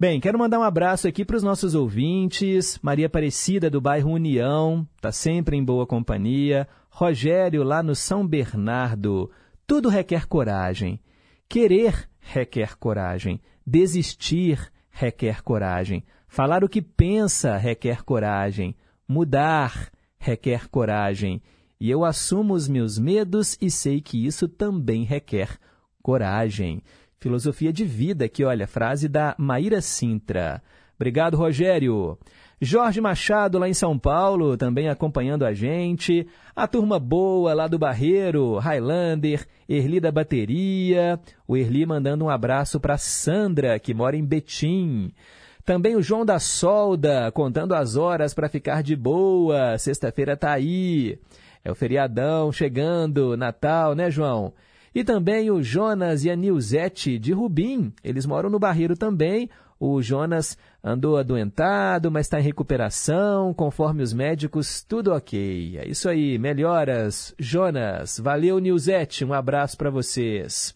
[0.00, 2.78] Bem, quero mandar um abraço aqui para os nossos ouvintes.
[2.80, 6.66] Maria Aparecida, do bairro União, está sempre em boa companhia.
[6.88, 9.30] Rogério, lá no São Bernardo.
[9.66, 10.98] Tudo requer coragem.
[11.46, 13.42] Querer requer coragem.
[13.66, 16.02] Desistir requer coragem.
[16.26, 18.74] Falar o que pensa requer coragem.
[19.06, 21.42] Mudar requer coragem.
[21.78, 25.58] E eu assumo os meus medos e sei que isso também requer
[26.02, 26.82] coragem.
[27.20, 30.62] Filosofia de vida aqui, olha, frase da Maíra Sintra.
[30.96, 32.18] Obrigado, Rogério.
[32.58, 36.26] Jorge Machado, lá em São Paulo, também acompanhando a gente.
[36.56, 41.20] A turma boa lá do Barreiro, Highlander, Erli da Bateria.
[41.46, 45.12] O Erli mandando um abraço para Sandra, que mora em Betim.
[45.62, 49.76] Também o João da Solda, contando as horas para ficar de boa.
[49.76, 51.18] Sexta-feira tá aí.
[51.62, 54.54] É o feriadão chegando, Natal, né, João?
[54.94, 57.92] E também o Jonas e a Nilzete de Rubim.
[58.02, 59.48] Eles moram no Barreiro também.
[59.78, 63.54] O Jonas andou adoentado, mas está em recuperação.
[63.54, 65.78] Conforme os médicos, tudo ok.
[65.78, 66.38] É isso aí.
[66.38, 68.18] Melhoras, Jonas.
[68.18, 69.24] Valeu, Nilzete.
[69.24, 70.74] Um abraço para vocês.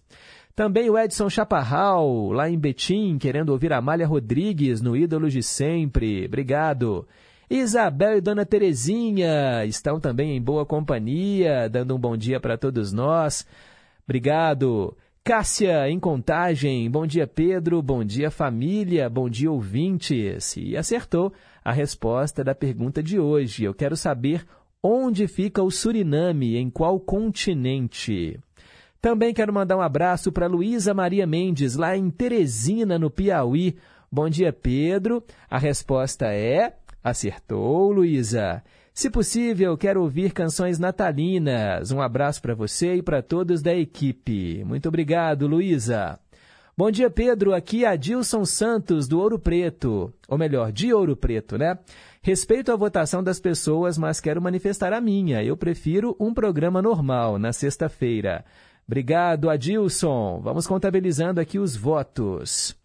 [0.56, 5.42] Também o Edson Chaparral, lá em Betim, querendo ouvir a Amália Rodrigues no Ídolos de
[5.42, 6.26] Sempre.
[6.26, 7.06] Obrigado.
[7.50, 12.92] Isabel e Dona Terezinha estão também em boa companhia, dando um bom dia para todos
[12.92, 13.44] nós.
[14.06, 14.96] Obrigado.
[15.22, 16.90] Cássia, em contagem.
[16.90, 17.80] Bom dia, Pedro.
[17.80, 19.08] Bom dia, família.
[19.08, 20.54] Bom dia, ouvintes.
[20.56, 21.32] E acertou
[21.64, 23.64] a resposta da pergunta de hoje.
[23.64, 24.44] Eu quero saber
[24.82, 28.38] onde fica o Suriname, em qual continente.
[29.00, 33.76] Também quero mandar um abraço para Luísa Maria Mendes, lá em Teresina, no Piauí.
[34.12, 35.24] Bom dia, Pedro.
[35.48, 38.62] A resposta é: acertou, Luísa.
[38.94, 41.90] Se possível, quero ouvir canções natalinas.
[41.90, 44.62] Um abraço para você e para todos da equipe.
[44.64, 46.16] Muito obrigado, Luísa.
[46.78, 47.52] Bom dia, Pedro.
[47.52, 50.14] Aqui é Adilson Santos, do Ouro Preto.
[50.28, 51.76] Ou melhor, de Ouro Preto, né?
[52.22, 55.42] Respeito a votação das pessoas, mas quero manifestar a minha.
[55.42, 58.44] Eu prefiro um programa normal, na sexta-feira.
[58.86, 60.40] Obrigado, Adilson.
[60.40, 62.76] Vamos contabilizando aqui os votos.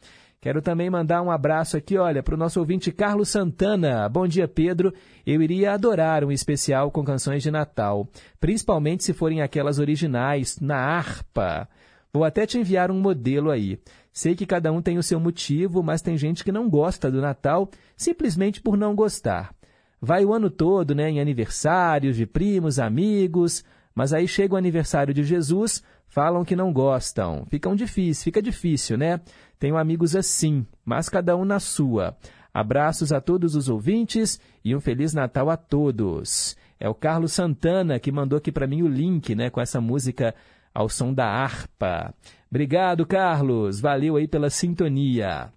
[0.42, 4.08] Quero também mandar um abraço aqui, olha, para o nosso ouvinte Carlos Santana.
[4.08, 4.94] Bom dia, Pedro.
[5.26, 8.08] Eu iria adorar um especial com canções de Natal,
[8.40, 11.68] principalmente se forem aquelas originais, na harpa.
[12.14, 13.78] Vou até te enviar um modelo aí.
[14.14, 17.20] Sei que cada um tem o seu motivo, mas tem gente que não gosta do
[17.20, 19.54] Natal simplesmente por não gostar.
[20.02, 23.62] Vai o ano todo, né, em aniversários de primos, amigos,
[23.94, 27.46] mas aí chega o aniversário de Jesus, falam que não gostam.
[27.50, 29.20] Fica um difícil, fica difícil, né?
[29.60, 32.18] Tenho amigos assim, mas cada um na sua.
[32.54, 36.56] Abraços a todos os ouvintes e um Feliz Natal a todos.
[36.80, 40.34] É o Carlos Santana que mandou aqui para mim o link né, com essa música
[40.74, 42.14] ao som da harpa.
[42.50, 43.82] Obrigado, Carlos.
[43.82, 45.52] Valeu aí pela sintonia.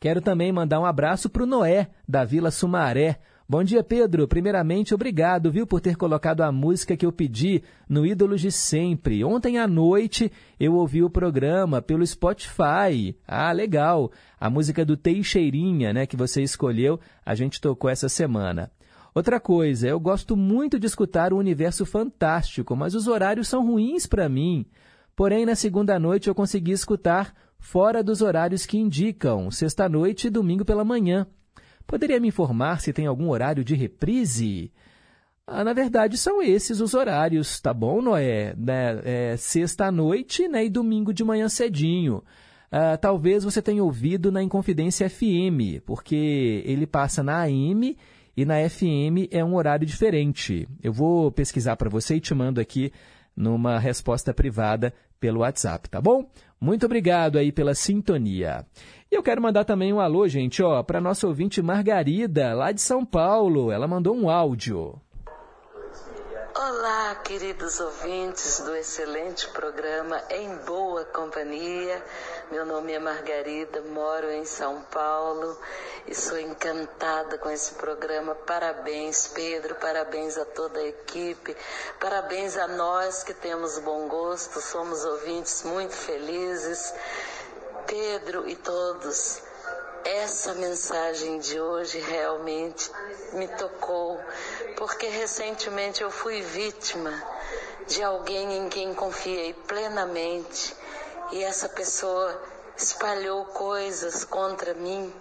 [0.00, 3.20] Quero também mandar um abraço para o Noé, da Vila Sumaré.
[3.48, 4.28] Bom dia, Pedro.
[4.28, 9.24] Primeiramente, obrigado, viu, por ter colocado a música que eu pedi no Ídolos de Sempre.
[9.24, 13.16] Ontem à noite eu ouvi o programa pelo Spotify.
[13.26, 14.12] Ah, legal.
[14.38, 18.70] A música do Teixeirinha, né, que você escolheu, a gente tocou essa semana.
[19.14, 24.06] Outra coisa, eu gosto muito de escutar o Universo Fantástico, mas os horários são ruins
[24.06, 24.64] para mim.
[25.14, 30.64] Porém, na segunda noite eu consegui escutar fora dos horários que indicam, sexta-noite e domingo
[30.64, 31.26] pela manhã.
[31.86, 34.72] Poderia me informar se tem algum horário de reprise?
[35.46, 38.54] Ah, na verdade, são esses os horários, tá bom, Noé?
[38.56, 39.00] Né?
[39.04, 42.22] É, Sexta-noite né, e domingo de manhã cedinho.
[42.70, 47.96] Ah, talvez você tenha ouvido na Inconfidência FM, porque ele passa na AM
[48.34, 50.66] e na FM é um horário diferente.
[50.82, 52.90] Eu vou pesquisar para você e te mando aqui
[53.36, 56.30] numa resposta privada pelo WhatsApp, tá bom?
[56.58, 58.64] Muito obrigado aí pela sintonia.
[59.12, 62.80] E eu quero mandar também um alô, gente, ó, para nossa ouvinte Margarida, lá de
[62.80, 63.70] São Paulo.
[63.70, 64.98] Ela mandou um áudio.
[66.56, 72.02] Olá, queridos ouvintes do excelente programa Em Boa Companhia.
[72.50, 75.58] Meu nome é Margarida, moro em São Paulo
[76.08, 78.34] e sou encantada com esse programa.
[78.34, 81.54] Parabéns, Pedro, parabéns a toda a equipe,
[82.00, 86.94] parabéns a nós que temos bom gosto, somos ouvintes muito felizes.
[87.86, 89.42] Pedro e todos,
[90.04, 92.90] essa mensagem de hoje realmente
[93.32, 94.20] me tocou,
[94.76, 97.12] porque recentemente eu fui vítima
[97.86, 100.74] de alguém em quem confiei plenamente
[101.32, 102.40] e essa pessoa
[102.76, 105.12] espalhou coisas contra mim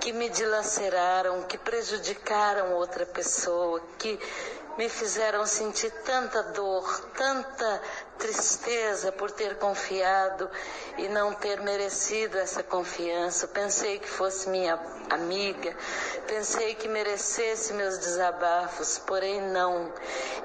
[0.00, 4.18] que me dilaceraram, que prejudicaram outra pessoa, que
[4.78, 7.82] me fizeram sentir tanta dor, tanta
[8.22, 10.48] tristeza por ter confiado
[10.96, 13.48] e não ter merecido essa confiança.
[13.48, 14.78] Pensei que fosse minha
[15.10, 15.76] amiga,
[16.28, 19.92] pensei que merecesse meus desabafos, porém não.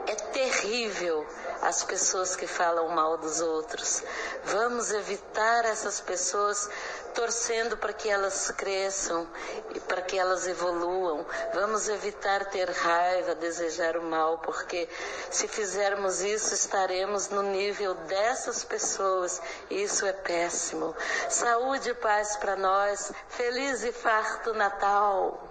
[0.08, 1.24] É terrível
[1.62, 4.04] as pessoas que falam mal dos outros.
[4.46, 6.68] Vamos evitar essas pessoas
[7.14, 9.28] torcendo para que elas cresçam
[9.74, 11.26] e para que elas evoluam.
[11.54, 14.88] Vamos evitar ter raiva, desejar o mal, porque
[15.32, 17.67] se fizermos isso, estaremos no nível
[18.08, 20.94] dessas pessoas isso é péssimo.
[21.30, 23.12] Saúde e paz para nós.
[23.30, 25.50] Feliz e farto Natal.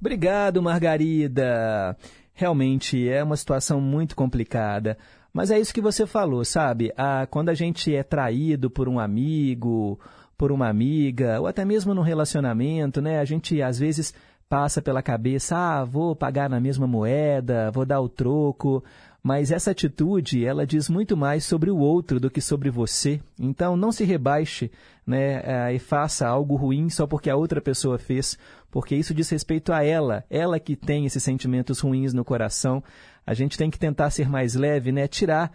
[0.00, 1.96] Obrigado, Margarida.
[2.34, 4.96] Realmente é uma situação muito complicada.
[5.32, 6.92] Mas é isso que você falou, sabe?
[6.96, 9.98] Ah, quando a gente é traído por um amigo,
[10.36, 13.18] por uma amiga, ou até mesmo num relacionamento, né?
[13.18, 14.14] A gente às vezes
[14.48, 18.82] passa pela cabeça, ah, vou pagar na mesma moeda, vou dar o troco,
[19.28, 23.20] mas essa atitude, ela diz muito mais sobre o outro do que sobre você.
[23.38, 24.70] Então, não se rebaixe
[25.06, 28.38] né, e faça algo ruim só porque a outra pessoa fez,
[28.70, 32.82] porque isso diz respeito a ela, ela que tem esses sentimentos ruins no coração.
[33.26, 35.52] A gente tem que tentar ser mais leve, né, tirar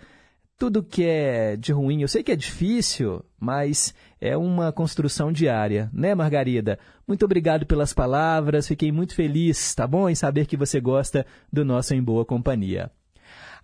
[0.56, 2.04] tudo que é de ruim.
[2.04, 6.78] Eu sei que é difícil, mas é uma construção diária, né, Margarida?
[7.08, 11.66] Muito obrigado pelas palavras, fiquei muito feliz, tá bom, em saber que você gosta do
[11.66, 12.92] nosso Em Boa Companhia.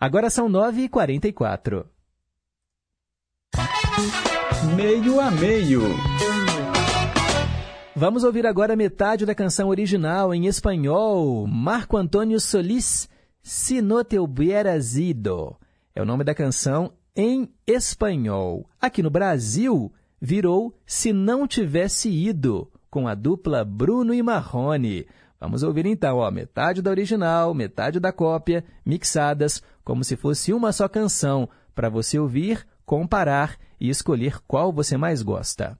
[0.01, 1.85] Agora são 9h44.
[4.73, 5.81] Meio a meio.
[7.93, 11.45] Vamos ouvir agora metade da canção original em espanhol.
[11.45, 13.09] Marco Antônio Solis,
[13.41, 15.57] Si no te hubieras ido.
[15.93, 18.69] É o nome da canção em espanhol.
[18.79, 19.91] Aqui no Brasil,
[20.21, 25.05] virou Se Não Tivesse Ido, com a dupla Bruno e Marrone.
[25.39, 30.71] Vamos ouvir então, ó, metade da original, metade da cópia, mixadas, como se fosse uma
[30.71, 35.79] só canção, para você ouvir, comparar e escolher qual você mais gosta.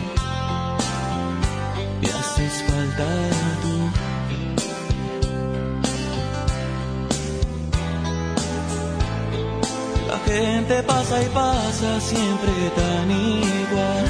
[10.07, 14.05] La gente pasa y pasa siempre tan igual.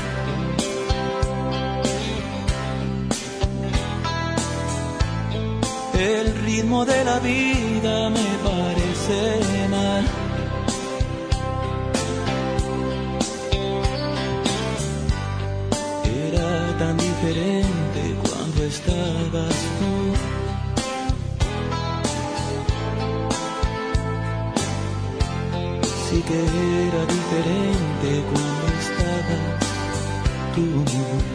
[5.99, 10.30] El ritmo de la vida me parece mal.
[18.86, 19.91] Estabas tú.
[26.09, 26.39] Sí que
[26.88, 29.59] era diferente cuando estabas
[30.55, 31.30] tú.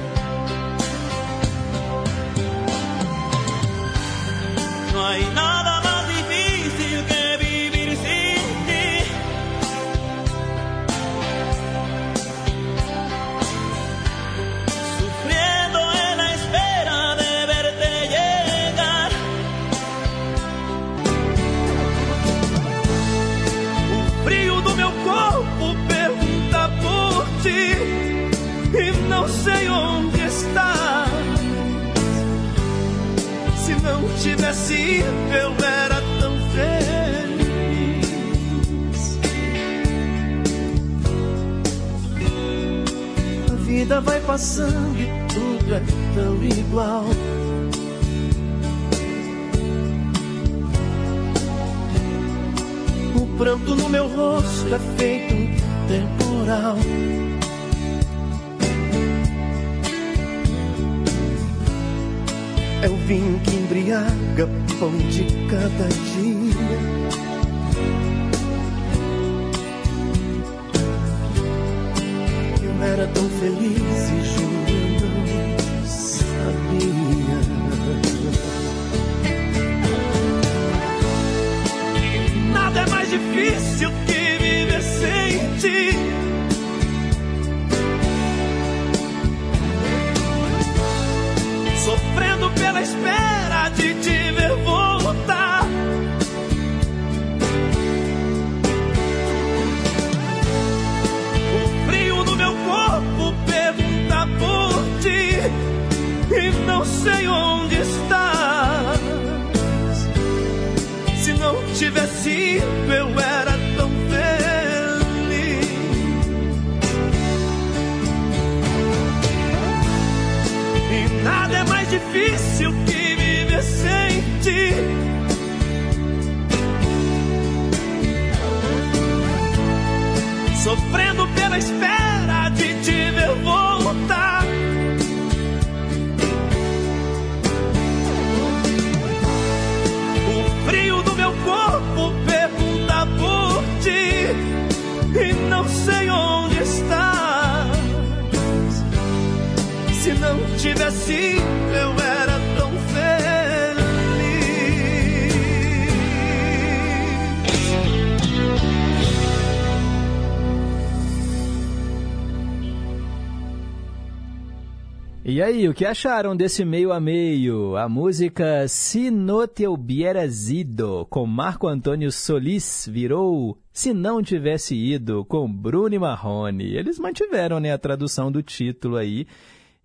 [165.47, 167.76] Aí, o que acharam desse meio a meio?
[167.76, 174.74] A música Se No Te Hubieras Ido, com Marco Antônio Solis, virou Se Não Tivesse
[174.74, 176.74] Ido, com Bruno Marrone.
[176.74, 179.24] Eles mantiveram né, a tradução do título aí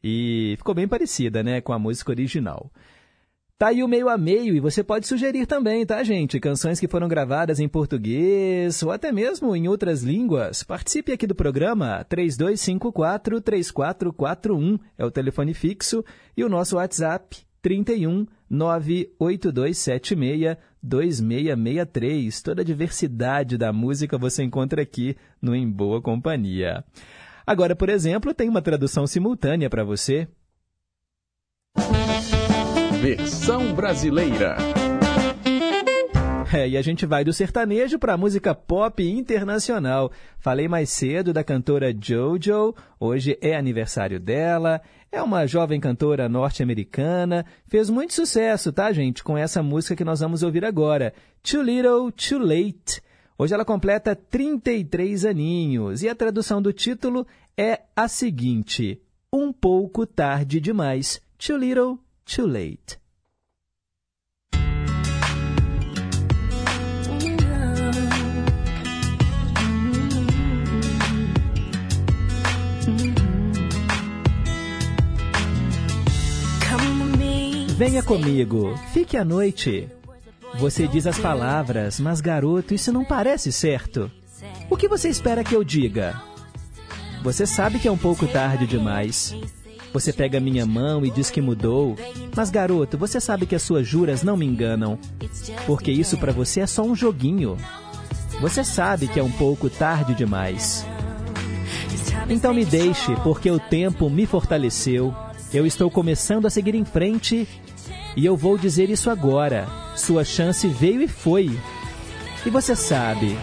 [0.03, 2.72] e ficou bem parecida né, com a música original.
[3.62, 6.39] Tá aí o meio a meio e você pode sugerir também, tá, gente?
[6.39, 10.64] Canções que foram gravadas em português ou até mesmo em outras línguas.
[10.64, 16.03] Participe aqui do programa 3254-3441 é o telefone fixo
[16.36, 22.41] e o nosso WhatsApp 31 98276 2663.
[22.41, 26.84] Toda a diversidade da música você encontra aqui no Em Boa Companhia.
[27.45, 30.28] Agora, por exemplo, tem uma tradução simultânea para você.
[33.02, 34.56] Versão brasileira.
[36.54, 40.12] É, e a gente vai do sertanejo para música pop internacional.
[40.38, 44.80] Falei mais cedo da cantora Jojo, hoje é aniversário dela.
[45.12, 50.20] É uma jovem cantora norte-americana, fez muito sucesso, tá, gente, com essa música que nós
[50.20, 53.02] vamos ouvir agora, Too Little, Too Late.
[53.36, 57.26] Hoje ela completa 33 aninhos e a tradução do título
[57.58, 59.02] é a seguinte:
[59.34, 61.20] Um pouco tarde demais.
[61.39, 63.01] Too Little, too late.
[77.82, 79.89] Venha comigo, fique à noite.
[80.59, 84.11] Você diz as palavras, mas garoto, isso não parece certo.
[84.69, 86.22] O que você espera que eu diga?
[87.24, 89.36] Você sabe que é um pouco tarde demais.
[89.94, 91.98] Você pega minha mão e diz que mudou,
[92.36, 94.98] mas garoto, você sabe que as suas juras não me enganam,
[95.66, 97.58] porque isso para você é só um joguinho.
[98.39, 100.86] Você sabe que é um pouco tarde demais.
[102.30, 105.14] Então me deixe, porque o tempo me fortaleceu.
[105.54, 107.48] Eu estou começando a seguir em frente
[108.16, 109.68] e eu vou dizer isso agora.
[109.96, 111.52] Sua chance veio e foi.
[112.46, 113.38] E você sabe,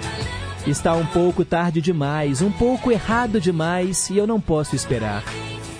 [0.67, 5.23] está um pouco tarde demais, um pouco errado demais e eu não posso esperar.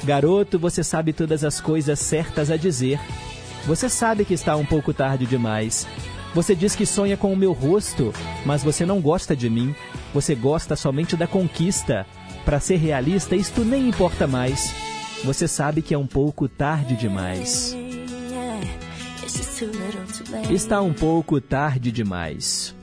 [0.09, 2.99] Garoto, você sabe todas as coisas certas a dizer.
[3.67, 5.87] Você sabe que está um pouco tarde demais.
[6.35, 8.15] Você diz que sonha com o meu rosto,
[8.47, 9.75] mas você não gosta de mim.
[10.15, 12.07] Você gosta somente da conquista.
[12.43, 14.75] Para ser realista, isto nem importa mais.
[15.25, 17.77] Você sabe que é um pouco tarde demais.
[20.49, 22.75] Está um pouco tarde demais.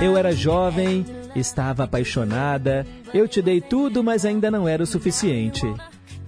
[0.00, 1.04] Eu era jovem,
[1.38, 5.66] estava apaixonada, eu te dei tudo, mas ainda não era o suficiente.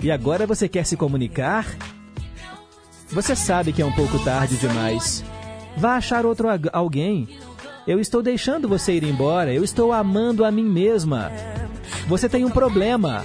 [0.03, 1.67] E agora você quer se comunicar?
[3.11, 5.25] Você sabe que é um pouco tarde demais.
[5.77, 7.29] Vá achar outro alguém.
[7.87, 11.33] Eu estou deixando você ir embora, eu estou amando a mim mesma.
[12.07, 13.25] Você tem um problema,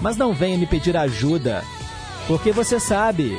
[0.00, 1.62] mas não venha me pedir ajuda,
[2.28, 3.36] porque você sabe,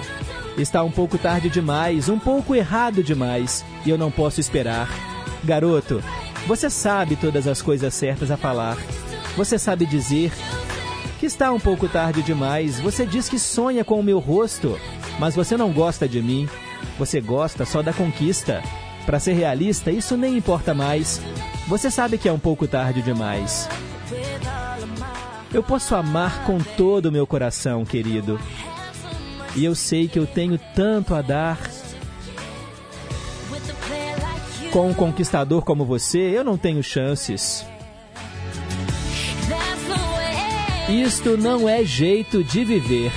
[0.58, 4.90] está um pouco tarde demais, um pouco errado demais, e eu não posso esperar.
[5.44, 6.04] Garoto,
[6.46, 8.78] você sabe todas as coisas certas a falar.
[9.36, 10.32] Você sabe dizer
[11.20, 12.80] que está um pouco tarde demais.
[12.80, 14.80] Você diz que sonha com o meu rosto,
[15.20, 16.48] mas você não gosta de mim.
[17.00, 18.62] Você gosta só da conquista.
[19.06, 21.22] Para ser realista, isso nem importa mais.
[21.68, 23.68] Você sabe que é um pouco tarde demais.
[25.54, 28.40] Eu posso amar com todo o meu coração, querido.
[29.56, 31.58] E eu sei que eu tenho tanto a dar.
[34.76, 37.66] Com um conquistador como você, eu não tenho chances.
[40.90, 43.10] Isto não é jeito de viver.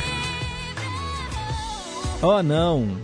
[2.22, 2.96] Oh, não.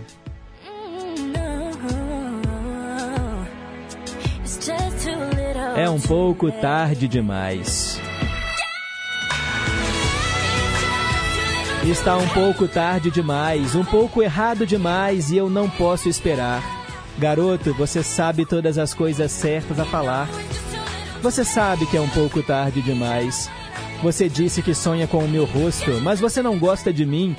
[5.75, 7.99] É um pouco tarde demais.
[11.83, 16.74] Está um pouco tarde demais, um pouco errado demais e eu não posso esperar.
[17.17, 20.29] Garoto, você sabe todas as coisas certas a falar.
[21.21, 23.49] Você sabe que é um pouco tarde demais.
[24.03, 27.35] Você disse que sonha com o meu rosto, mas você não gosta de mim.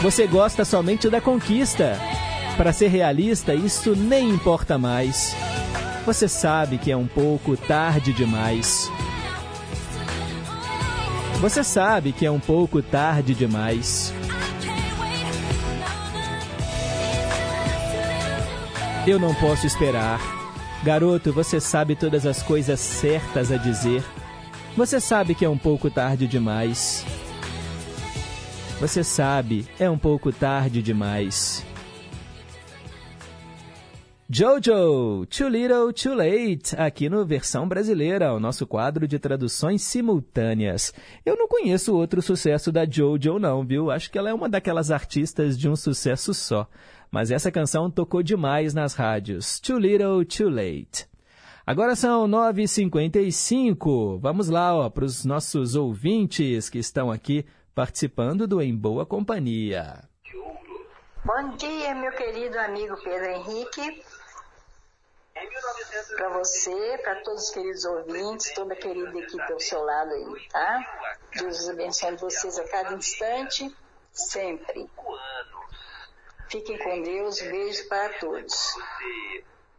[0.00, 1.98] Você gosta somente da conquista.
[2.56, 5.34] Para ser realista, isso nem importa mais.
[6.06, 8.90] Você sabe que é um pouco tarde demais.
[11.40, 14.14] Você sabe que é um pouco tarde demais.
[19.04, 20.20] Eu não posso esperar.
[20.84, 24.04] Garoto, você sabe todas as coisas certas a dizer.
[24.76, 27.04] Você sabe que é um pouco tarde demais.
[28.80, 31.66] Você sabe, é um pouco tarde demais.
[34.30, 40.94] Jojo, Too Little, Too Late, aqui no Versão Brasileira, o nosso quadro de traduções simultâneas.
[41.26, 43.90] Eu não conheço outro sucesso da Jojo não, viu?
[43.90, 46.68] Acho que ela é uma daquelas artistas de um sucesso só.
[47.12, 49.60] Mas essa canção tocou demais nas rádios.
[49.60, 51.06] Too Little, Too Late.
[51.66, 54.18] Agora são 9h55.
[54.18, 57.44] Vamos lá para os nossos ouvintes que estão aqui
[57.74, 60.08] participando do Em Boa Companhia.
[61.22, 64.02] Bom dia, meu querido amigo Pedro Henrique.
[66.16, 70.48] Para você, para todos os queridos ouvintes, toda a querida equipe ao seu lado aí,
[70.48, 71.18] tá?
[71.36, 73.70] Deus abençoe vocês a cada instante,
[74.10, 74.88] sempre.
[76.52, 78.76] Fiquem com Deus, beijo para todos.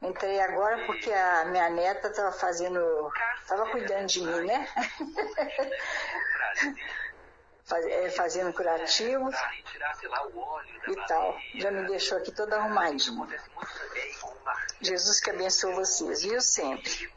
[0.02, 2.80] Entrei agora porque a minha neta estava fazendo,
[3.40, 4.68] estava cuidando de mim, né?
[7.72, 9.32] É, fazendo curativo
[10.88, 11.38] e tal.
[11.56, 13.26] Já me deixou aqui toda arrumadinha.
[14.82, 16.42] Jesus que abençoe vocês, viu?
[16.42, 17.10] Sempre.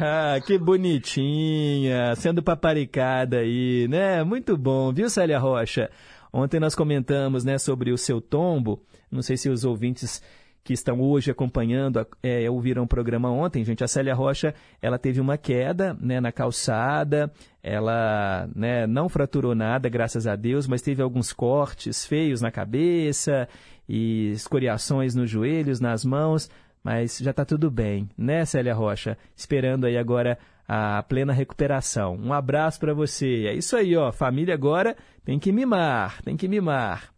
[0.00, 4.22] Ah, que bonitinha, sendo paparicada aí, né?
[4.22, 5.90] Muito bom, viu, Célia Rocha?
[6.36, 8.82] Ontem nós comentamos, né, sobre o seu tombo.
[9.08, 10.20] Não sei se os ouvintes
[10.64, 15.20] que estão hoje acompanhando, é, ouviram o programa ontem, gente, a Célia Rocha, ela teve
[15.20, 17.30] uma queda né, na calçada,
[17.62, 23.48] ela né, não fraturou nada, graças a Deus, mas teve alguns cortes feios na cabeça
[23.88, 26.50] e escoriações nos joelhos, nas mãos,
[26.82, 29.16] mas já está tudo bem, né, Célia Rocha?
[29.36, 32.16] Esperando aí agora a plena recuperação.
[32.16, 33.46] Um abraço para você.
[33.46, 34.10] É isso aí, ó.
[34.10, 37.12] Família agora tem que mimar, tem que mimar.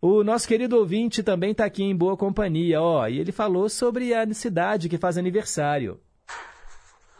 [0.00, 4.14] O nosso querido ouvinte também está aqui em boa companhia, ó, e ele falou sobre
[4.14, 6.00] a cidade que faz aniversário.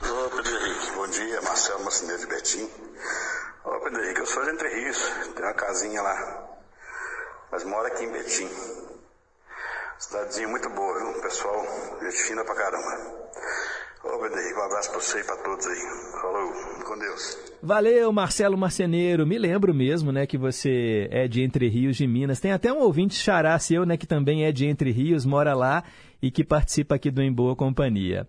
[0.01, 2.69] Ô, Pedro Henrique, bom dia, Marcelo Marcineiro de Betim.
[3.65, 4.99] Ô, Pedro Henrique, eu sou de Entre Rios,
[5.35, 6.49] tem uma casinha lá,
[7.53, 8.49] mas moro aqui em Betim.
[10.01, 11.21] Cidadezinha muito boa, viu?
[11.21, 11.63] Pessoal,
[12.01, 13.21] gente fina pra caramba.
[14.03, 15.79] Ô, Henrique, um abraço pra você e pra todos aí.
[16.23, 16.53] Falou,
[16.87, 17.39] com Deus.
[17.63, 19.27] Valeu, Marcelo Marceneiro.
[19.27, 22.41] Me lembro mesmo, né, que você é de Entre Rios de Minas.
[22.41, 25.85] Tem até um ouvinte xará seu, né, que também é de Entre Rios, mora lá
[26.23, 28.27] e que participa aqui do Em Boa Companhia.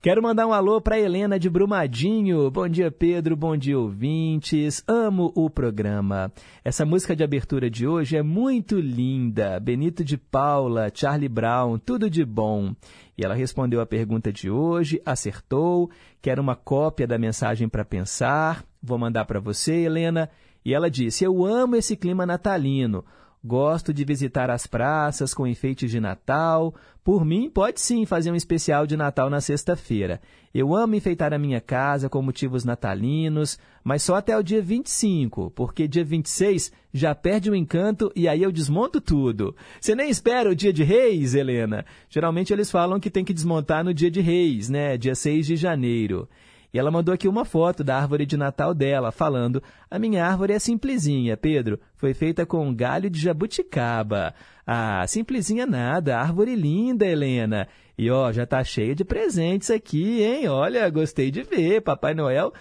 [0.00, 2.48] Quero mandar um alô para Helena de Brumadinho.
[2.52, 3.34] Bom dia, Pedro.
[3.34, 4.80] Bom dia, ouvintes.
[4.86, 6.32] Amo o programa.
[6.64, 9.58] Essa música de abertura de hoje é muito linda.
[9.58, 12.76] Benito de Paula, Charlie Brown, tudo de bom.
[13.16, 15.90] E ela respondeu a pergunta de hoje, acertou,
[16.22, 18.64] quer uma cópia da mensagem para pensar.
[18.80, 20.30] Vou mandar para você, Helena.
[20.64, 23.04] E ela disse: Eu amo esse clima natalino.
[23.44, 26.74] Gosto de visitar as praças com enfeites de Natal.
[27.08, 30.20] Por mim, pode sim fazer um especial de Natal na sexta-feira.
[30.52, 35.50] Eu amo enfeitar a minha casa com motivos natalinos, mas só até o dia 25,
[35.52, 39.56] porque dia 26 já perde o encanto e aí eu desmonto tudo.
[39.80, 41.86] Você nem espera o dia de Reis, Helena?
[42.10, 44.98] Geralmente eles falam que tem que desmontar no dia de Reis, né?
[44.98, 46.28] Dia 6 de janeiro.
[46.72, 50.52] E ela mandou aqui uma foto da árvore de Natal dela, falando: A minha árvore
[50.52, 51.80] é simplesinha, Pedro.
[51.96, 54.34] Foi feita com um galho de jabuticaba.
[54.70, 57.66] Ah, simplesinha nada, árvore linda, Helena.
[57.96, 60.46] E ó, já tá cheia de presentes aqui, hein?
[60.46, 61.80] Olha, gostei de ver.
[61.80, 62.52] Papai Noel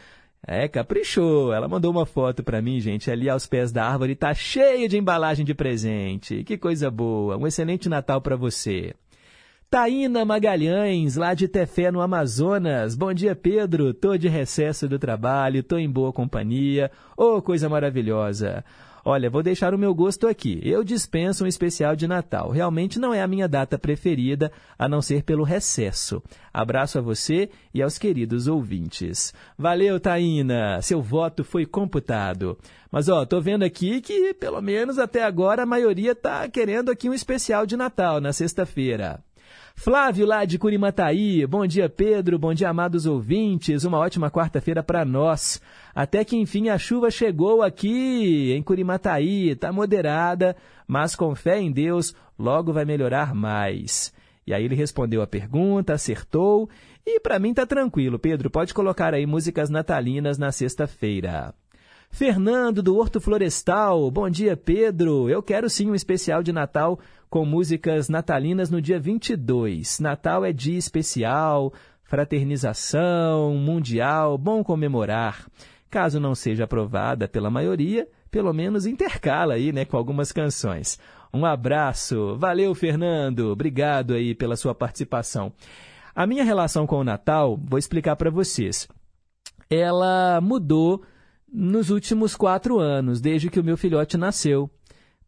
[0.41, 1.51] é, caprichou.
[1.51, 4.97] Ela mandou uma foto para mim, gente, ali aos pés da árvore, tá cheia de
[4.97, 6.45] embalagem de presente.
[6.45, 7.35] Que coisa boa.
[7.35, 8.95] Um excelente Natal para você.
[9.69, 12.95] Taína Magalhães, lá de Tefé, no Amazonas.
[12.95, 13.93] Bom dia, Pedro.
[13.93, 16.89] Tô de recesso do trabalho, tô em boa companhia.
[17.17, 18.63] Oh, coisa maravilhosa.
[19.09, 20.59] Olha, vou deixar o meu gosto aqui.
[20.61, 22.51] Eu dispenso um especial de Natal.
[22.51, 26.21] Realmente não é a minha data preferida, a não ser pelo recesso.
[26.53, 29.33] Abraço a você e aos queridos ouvintes.
[29.57, 30.81] Valeu, Taína.
[30.81, 32.57] Seu voto foi computado.
[32.91, 37.09] Mas ó, tô vendo aqui que pelo menos até agora a maioria tá querendo aqui
[37.09, 39.23] um especial de Natal na sexta-feira.
[39.79, 45.05] Flávio lá de Curimataí, bom dia Pedro, bom dia amados ouvintes, uma ótima quarta-feira para
[45.05, 45.61] nós.
[45.93, 50.57] Até que enfim a chuva chegou aqui em Curimataí, tá moderada,
[50.87, 54.11] mas com fé em Deus logo vai melhorar mais.
[54.47, 56.67] E aí ele respondeu a pergunta, acertou,
[57.05, 61.53] e para mim tá tranquilo, Pedro, pode colocar aí músicas natalinas na sexta-feira.
[62.09, 66.99] Fernando do Horto Florestal, bom dia Pedro, eu quero sim um especial de Natal
[67.29, 69.99] com músicas natalinas no dia 22.
[69.99, 71.71] Natal é dia especial,
[72.03, 75.45] fraternização, mundial, bom comemorar.
[75.89, 80.99] Caso não seja aprovada pela maioria, pelo menos intercala aí, né, com algumas canções.
[81.33, 85.53] Um abraço, valeu Fernando, obrigado aí pela sua participação.
[86.15, 88.87] A minha relação com o Natal, vou explicar para vocês.
[89.69, 91.03] Ela mudou
[91.51, 94.69] nos últimos quatro anos, desde que o meu filhote nasceu.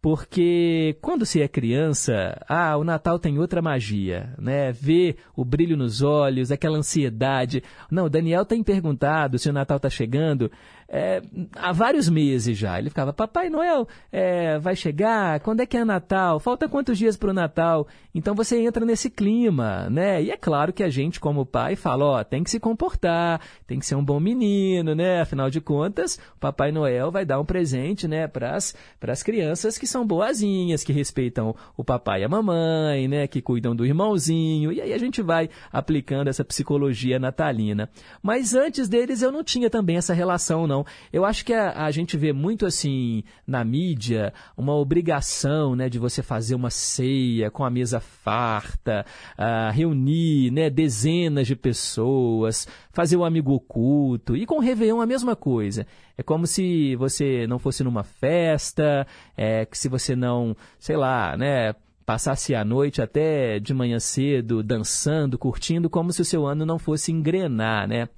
[0.02, 4.72] Porque quando se é criança, ah, o Natal tem outra magia, né?
[4.72, 7.62] Ver o brilho nos olhos, aquela ansiedade.
[7.92, 10.50] Não, o Daniel tem perguntado se o Natal está chegando
[10.90, 11.22] é,
[11.56, 12.80] há vários meses já.
[12.80, 15.40] Ele ficava, Papai Noel é, vai chegar?
[15.42, 16.40] Quando é que é Natal?
[16.40, 17.88] Falta quantos dias para o Natal?
[18.14, 20.22] Então você entra nesse clima, né?
[20.22, 23.78] E é claro que a gente, como pai, fala, ó, tem que se comportar, tem
[23.78, 25.22] que ser um bom menino, né?
[25.22, 29.86] Afinal de contas, o Papai Noel vai dar um presente, né, para as crianças que
[29.86, 34.72] são boazinhas, que respeitam o papai e a mamãe, né, que cuidam do irmãozinho.
[34.72, 37.90] E aí a gente vai aplicando essa psicologia natalina.
[38.22, 40.79] Mas antes deles eu não tinha também essa relação, não.
[41.12, 46.00] Eu acho que a, a gente vê muito assim na mídia uma obrigação, né, de
[46.00, 49.06] você fazer uma ceia com a mesa farta,
[49.38, 54.36] uh, reunir, né, dezenas de pessoas, fazer o um amigo oculto.
[54.36, 55.86] E com o Réveillon a mesma coisa.
[56.18, 59.08] É como se você não fosse numa festa,
[59.38, 61.74] é, que se você não, sei lá, né,
[62.10, 66.80] passasse a noite até de manhã cedo dançando, curtindo, como se o seu ano não
[66.80, 68.10] fosse engrenar, né?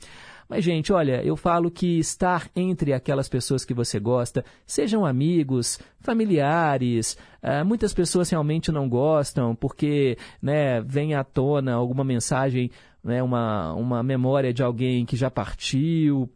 [0.52, 5.80] Mas, gente, olha, eu falo que estar entre aquelas pessoas que você gosta, sejam amigos,
[6.02, 12.70] familiares, uh, muitas pessoas realmente não gostam porque né, vem à tona alguma mensagem,
[13.02, 16.30] né, uma, uma memória de alguém que já partiu.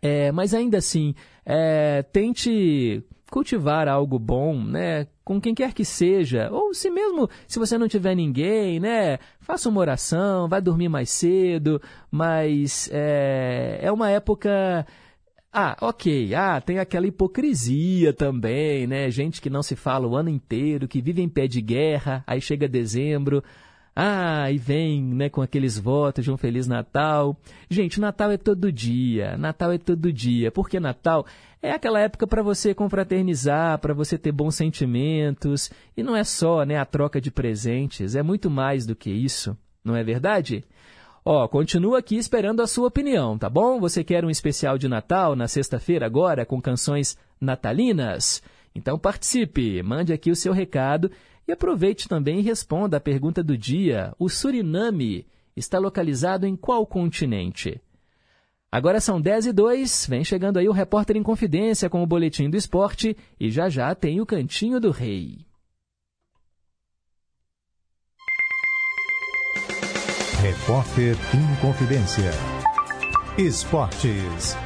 [0.00, 1.12] É, mas ainda assim,
[1.44, 3.02] é, tente
[3.32, 5.06] cultivar algo bom, né?
[5.24, 9.18] Com quem quer que seja, ou se mesmo se você não tiver ninguém, né?
[9.40, 11.80] Faça uma oração, vai dormir mais cedo,
[12.10, 14.86] mas é, é uma época
[15.50, 16.34] ah, ok.
[16.34, 19.10] Ah, tem aquela hipocrisia também, né?
[19.10, 22.40] Gente que não se fala o ano inteiro, que vive em pé de guerra, aí
[22.40, 23.42] chega dezembro,
[23.94, 27.36] ah, e vem né, com aqueles votos de um Feliz Natal.
[27.68, 29.36] Gente, Natal é todo dia.
[29.36, 30.50] Natal é todo dia.
[30.50, 31.26] Porque Natal
[31.60, 35.70] é aquela época para você confraternizar, para você ter bons sentimentos.
[35.94, 39.56] E não é só né, a troca de presentes, é muito mais do que isso.
[39.84, 40.64] Não é verdade?
[41.24, 43.78] Ó, continua aqui esperando a sua opinião, tá bom?
[43.78, 48.42] Você quer um especial de Natal na sexta-feira agora com canções natalinas?
[48.74, 51.10] Então participe, mande aqui o seu recado
[51.52, 56.86] e aproveite também e responda a pergunta do dia: o Suriname está localizado em qual
[56.86, 57.78] continente?
[58.70, 62.48] Agora são 10 e 2, vem chegando aí o repórter em confidência com o boletim
[62.48, 65.44] do esporte e já já tem o Cantinho do Rei.
[70.40, 72.30] Repórter em confidência.
[73.36, 74.56] Esportes.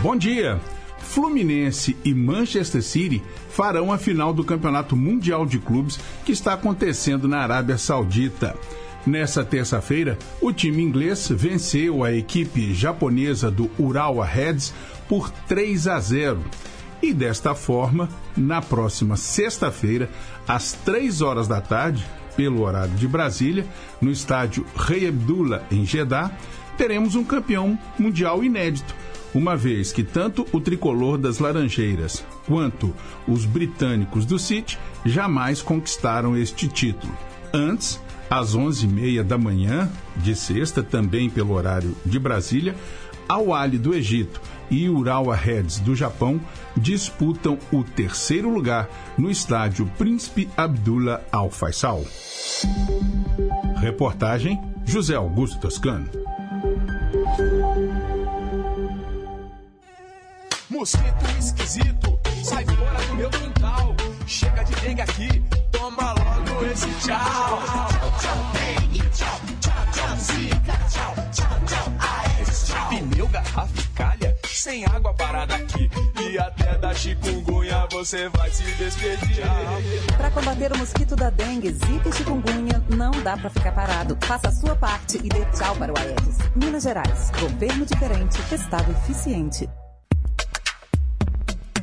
[0.00, 0.60] Bom dia.
[0.98, 3.20] Fluminense e Manchester City
[3.58, 8.54] farão a final do Campeonato Mundial de Clubes que está acontecendo na Arábia Saudita.
[9.04, 14.72] Nessa terça-feira, o time inglês venceu a equipe japonesa do Urawa Reds
[15.08, 16.40] por 3 a 0.
[17.02, 20.08] E desta forma, na próxima sexta-feira,
[20.46, 22.06] às 3 horas da tarde,
[22.36, 23.66] pelo horário de Brasília,
[24.00, 26.30] no estádio Rei Abdullah, em Jeddah,
[26.76, 28.94] teremos um campeão mundial inédito
[29.34, 32.94] uma vez que tanto o tricolor das Laranjeiras quanto
[33.26, 37.12] os britânicos do City jamais conquistaram este título.
[37.52, 38.00] Antes,
[38.30, 42.74] às 11h30 da manhã de sexta, também pelo horário de Brasília,
[43.28, 46.40] Al Ali do Egito e Urawa Reds do Japão
[46.76, 52.04] disputam o terceiro lugar no estádio Príncipe Abdullah Al Faisal.
[53.76, 56.27] Reportagem José Augusto Toscano.
[60.70, 63.96] Mosquito esquisito, sai fora do meu quintal.
[64.26, 65.42] Chega de dengue aqui,
[65.72, 67.62] toma logo esse tchau.
[67.64, 67.88] Tchau,
[68.20, 72.88] tchau, dengue, tchau, tchau, tchau, zika, tchau, tchau, tchau, aedes, tchau.
[72.90, 75.90] Pneu, garrafa e calha, sem água parada aqui.
[76.20, 79.46] E até da chikungunya você vai se despedir.
[80.18, 84.18] Para combater o mosquito da dengue, zika e chikungunya, não dá para ficar parado.
[84.20, 86.36] Faça a sua parte e dê tchau para o Aedes.
[86.54, 89.66] Minas Gerais, governo diferente, estado eficiente.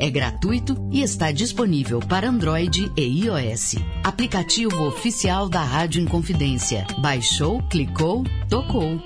[0.00, 3.76] é gratuito e está disponível para Android e iOS.
[4.02, 6.86] Aplicativo oficial da Rádio Inconfidência.
[6.98, 8.98] Baixou, clicou, tocou.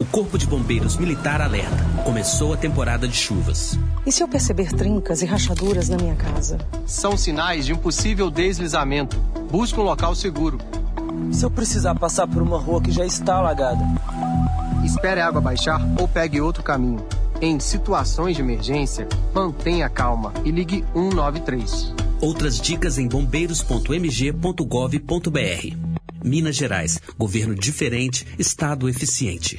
[0.00, 1.76] O Corpo de Bombeiros Militar alerta.
[2.02, 3.78] Começou a temporada de chuvas.
[4.06, 6.56] E se eu perceber trincas e rachaduras na minha casa?
[6.86, 9.18] São sinais de um possível deslizamento.
[9.50, 10.58] Busque um local seguro.
[11.30, 13.84] Se eu precisar passar por uma rua que já está alagada?
[14.82, 17.04] Espere a água baixar ou pegue outro caminho.
[17.40, 21.92] Em situações de emergência, mantenha calma e ligue 193.
[22.20, 25.76] Outras dicas em bombeiros.mg.gov.br.
[26.24, 29.58] Minas Gerais, governo diferente, estado eficiente.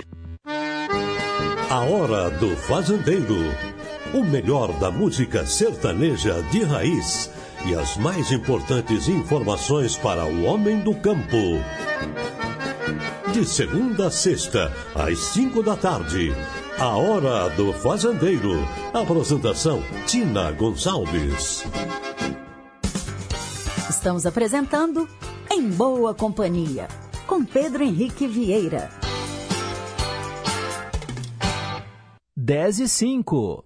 [1.69, 3.37] A hora do fazendeiro.
[4.13, 7.29] O melhor da música sertaneja de raiz
[7.65, 11.37] e as mais importantes informações para o homem do campo.
[13.33, 16.33] De segunda a sexta, às cinco da tarde.
[16.79, 18.53] A Hora do Fazendeiro.
[18.93, 21.65] Apresentação: Tina Gonçalves.
[23.89, 25.09] Estamos apresentando
[25.51, 26.87] Em Boa Companhia,
[27.25, 28.91] com Pedro Henrique Vieira.
[32.35, 33.65] 10 e 5.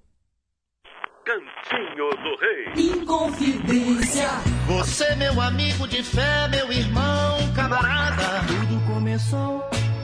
[1.26, 2.92] Cantinho do Rei.
[2.94, 4.30] Inconfidência.
[4.68, 8.24] Você, meu amigo de fé, meu irmão, camarada.
[8.48, 9.60] Tudo começou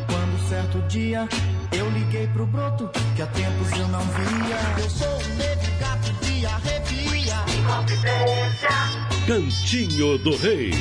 [0.07, 1.25] quando certo dia
[1.71, 4.83] eu liguei pro broto que há tempos eu não via.
[4.83, 7.35] Eu sou um negro gato de arrepia.
[7.59, 8.69] Inconfidência.
[9.27, 10.71] Cantinho do Rei.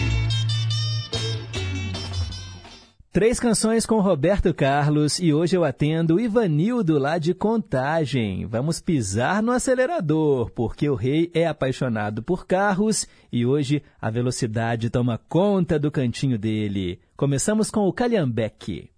[3.16, 8.45] Três canções com Roberto Carlos e hoje eu atendo Ivanildo lá de Contagem.
[8.45, 14.91] Vamos pisar no acelerador, porque o rei é apaixonado por carros e hoje a velocidade
[14.91, 17.01] toma conta do cantinho dele.
[17.16, 18.91] Começamos com o Calhambeque.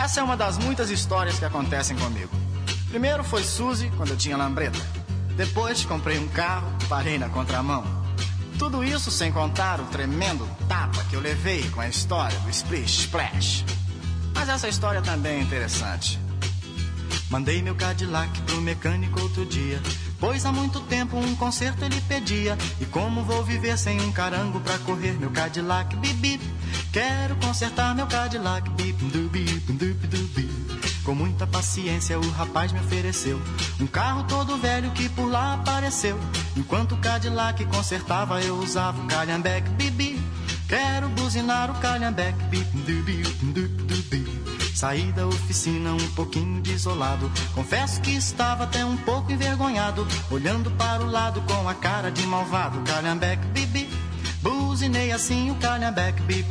[0.00, 2.30] Essa é uma das muitas histórias que acontecem comigo.
[2.88, 4.78] Primeiro foi Suzy, quando eu tinha lambreta.
[5.36, 7.84] Depois comprei um carro, parei na contramão.
[8.58, 13.00] Tudo isso sem contar o tremendo tapa que eu levei com a história do Splish
[13.00, 13.64] Splash.
[14.34, 16.18] Mas essa história também é interessante.
[17.28, 19.82] Mandei meu Cadillac pro mecânico outro dia,
[20.20, 22.56] pois há muito tempo um conserto ele pedia.
[22.80, 26.54] E como vou viver sem um carango pra correr meu Cadillac, bip bip.
[26.92, 30.50] Quero consertar meu Cadillac, bip bip dup dup.
[31.04, 33.40] Com muita paciência o rapaz me ofereceu
[33.80, 36.18] um carro todo velho que por lá apareceu.
[36.56, 40.20] Enquanto o Cadillac consertava, eu usava o calhambeque bibi.
[40.68, 44.49] Quero buzinar o calhambeque bibi.
[44.74, 47.30] Saí da oficina um pouquinho desolado.
[47.54, 52.26] Confesso que estava até um pouco envergonhado, olhando para o lado com a cara de
[52.26, 52.80] malvado.
[52.82, 53.88] Calhambeque bibi.
[54.42, 56.50] Buzinei assim o calhambeque bibi.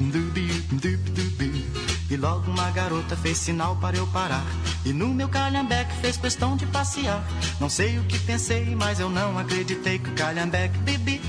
[2.10, 4.46] E logo uma garota fez sinal para eu parar.
[4.86, 7.24] E no meu calhambeque fez questão de passear.
[7.60, 11.22] Não sei o que pensei, mas eu não acreditei que o calhambeque bibi.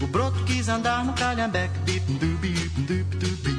[0.00, 3.51] O broto quis andar no calhambeque bibi.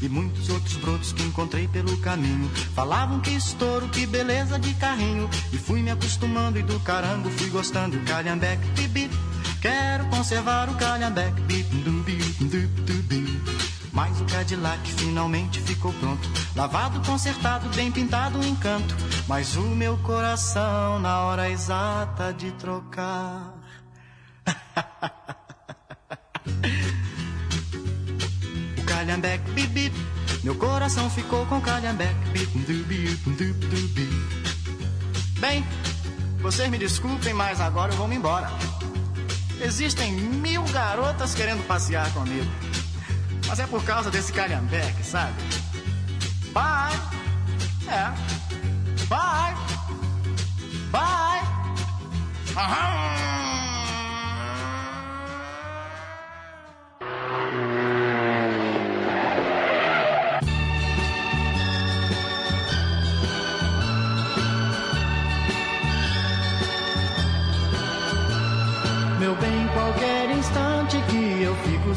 [0.00, 5.28] E muitos outros brotos que encontrei pelo caminho Falavam que estouro, que beleza de carrinho
[5.52, 9.10] E fui me acostumando e do carango fui gostando calhambeque bibi
[9.60, 11.68] Quero conservar o calhambeque bibi
[13.98, 16.30] mas o Cadillac finalmente ficou pronto.
[16.54, 18.94] Lavado, consertado, bem pintado, um encanto.
[19.26, 23.58] Mas o meu coração, na hora exata de trocar.
[29.08, 29.96] calhambeque, bip, bip.
[30.44, 35.40] Meu coração ficou com calhambeque, bip, dup, dup, dup.
[35.40, 35.64] Bem,
[36.40, 38.50] vocês me desculpem, mas agora eu vou me embora.
[39.62, 42.50] Existem mil garotas querendo passear comigo.
[43.46, 45.32] Mas é por causa desse calhambeque, sabe?
[46.52, 46.98] Bye!
[47.88, 48.12] É.
[49.08, 49.56] Bye!
[50.90, 51.48] Bye!
[52.54, 53.77] Aham!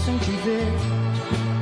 [0.06, 1.02] Sem te ver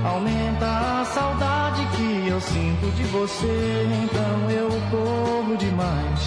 [0.04, 3.88] Aumenta a saudade que eu sinto de você.
[4.04, 6.20] Então eu corro demais,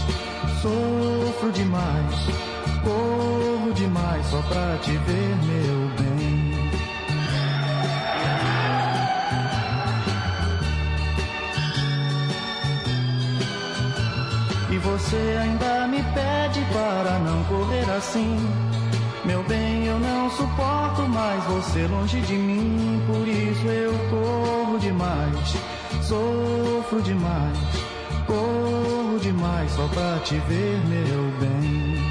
[0.60, 2.14] sofro demais,
[2.84, 6.70] corro demais só pra te ver, meu bem.
[14.70, 18.71] E você ainda me pede para não correr assim.
[19.24, 25.56] Meu bem, eu não suporto mais você longe de mim, por isso eu corro demais,
[26.02, 27.56] sofro demais,
[28.26, 32.02] corro demais só pra te ver, meu bem.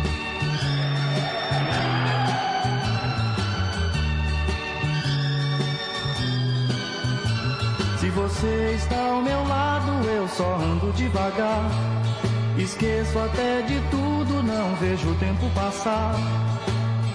[7.99, 11.69] Se você está ao meu lado, eu só ando devagar.
[12.57, 16.15] Esqueço até de tudo, não vejo o tempo passar.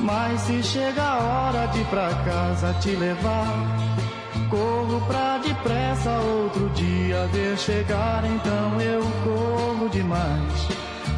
[0.01, 3.47] Mas se chega a hora de pra casa te levar,
[4.48, 8.24] corro pra depressa outro dia ver chegar.
[8.24, 10.68] Então eu corro demais,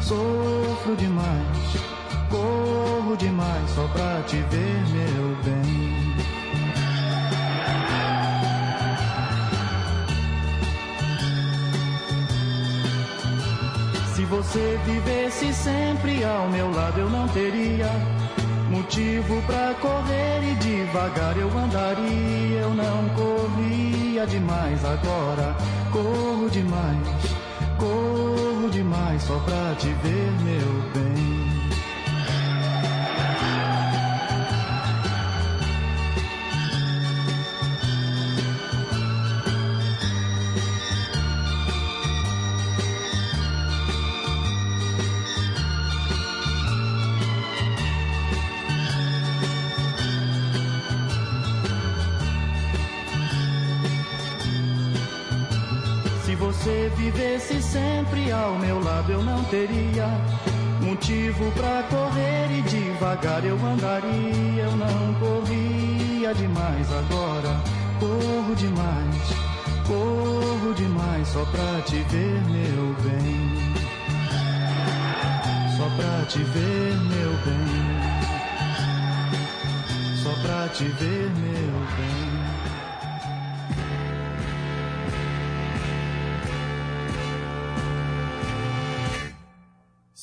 [0.01, 1.57] sofro demais,
[2.29, 5.89] corro demais só pra te ver, meu bem.
[14.15, 17.89] Se você vivesse sempre ao meu lado, eu não teria
[18.69, 22.59] motivo pra correr e devagar eu andaria.
[22.59, 25.55] Eu não corria demais agora,
[25.91, 27.07] corro demais,
[27.77, 31.58] corro demais só pra te ver, meu bem.
[57.19, 60.07] Vivesse sempre ao meu lado, eu não teria
[60.81, 67.59] motivo pra correr e devagar eu andaria, eu não corria demais agora.
[67.99, 69.33] Corro demais,
[69.85, 73.59] corro demais só pra te ver, meu bem.
[75.75, 77.99] Só pra te ver, meu bem.
[80.23, 82.28] Só pra te ver, meu bem.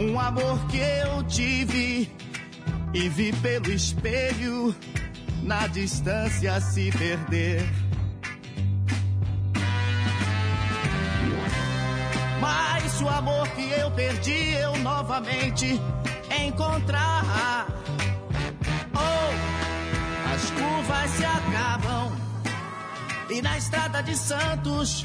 [0.00, 2.10] um amor que eu tive
[2.94, 4.74] e vi pelo espelho
[5.42, 7.68] na distância se perder.
[12.40, 15.78] Mas o amor que eu perdi eu novamente
[16.46, 17.66] encontrar.
[18.94, 22.12] Oh, as curvas se acabam
[23.28, 25.02] e na estrada de Santos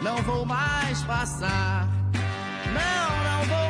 [0.00, 1.88] não vou mais passar.
[2.66, 3.65] Não, não vou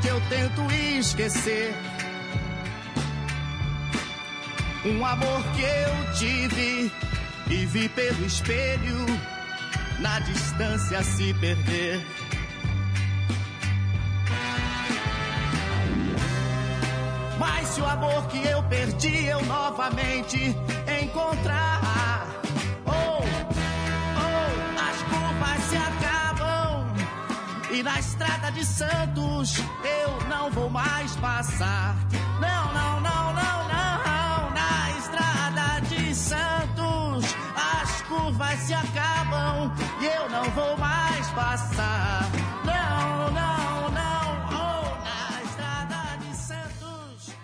[0.00, 1.74] onde eu tento esquecer
[4.86, 6.92] um amor que eu tive
[7.50, 9.04] e vi pelo espelho
[9.98, 12.00] na distância se perder.
[17.38, 20.56] Mas se o amor que eu perdi eu novamente
[21.02, 22.39] encontrar,
[27.80, 31.96] e na estrada de Santos eu não vou mais passar.
[32.38, 40.28] Não, não, não, não, não, na estrada de Santos as curvas se acabam e eu
[40.28, 42.30] não vou mais passar.
[42.66, 47.34] Não, não, não, oh, na estrada de Santos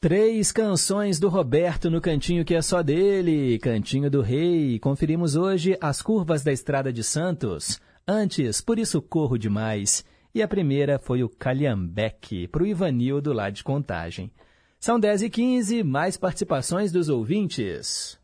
[0.00, 4.80] Três canções do Roberto no cantinho que é só dele, Cantinho do Rei.
[4.80, 7.80] Conferimos hoje As Curvas da Estrada de Santos.
[8.12, 10.04] Antes, Por Isso Corro Demais.
[10.34, 14.32] E a primeira foi o Calhambeque, para o Ivanildo lá de Contagem.
[14.80, 18.18] São 10 e 15 mais participações dos ouvintes.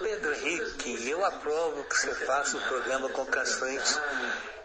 [0.00, 3.96] Pedro Henrique, eu aprovo que você faça o programa com canções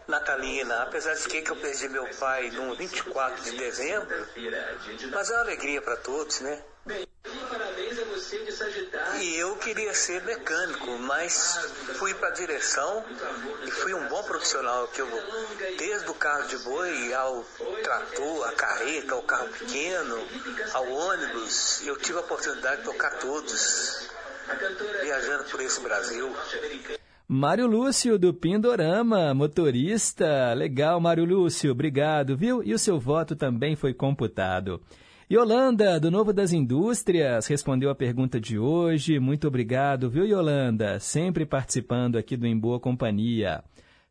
[0.08, 4.28] natalina, apesar de que eu perdi meu pai no 24 de dezembro,
[5.12, 6.62] mas é uma alegria para todos, né?
[9.22, 11.58] E eu queria ser mecânico, mas
[11.98, 13.06] fui para a direção
[13.66, 15.08] e fui um bom profissional, que eu,
[15.78, 17.46] desde o carro de boi ao
[17.82, 20.28] trator, a carreta, ao carro pequeno,
[20.74, 24.10] ao ônibus, eu tive a oportunidade de tocar todos,
[25.02, 26.36] viajando por esse Brasil.
[27.28, 30.54] Mário Lúcio, do Pindorama, motorista.
[30.54, 32.62] Legal, Mário Lúcio, obrigado, viu?
[32.62, 34.82] E o seu voto também foi computado.
[35.32, 39.20] Yolanda, do Novo das Indústrias, respondeu a pergunta de hoje.
[39.20, 41.00] Muito obrigado, viu, Yolanda?
[41.00, 43.64] Sempre participando aqui do Em Boa Companhia.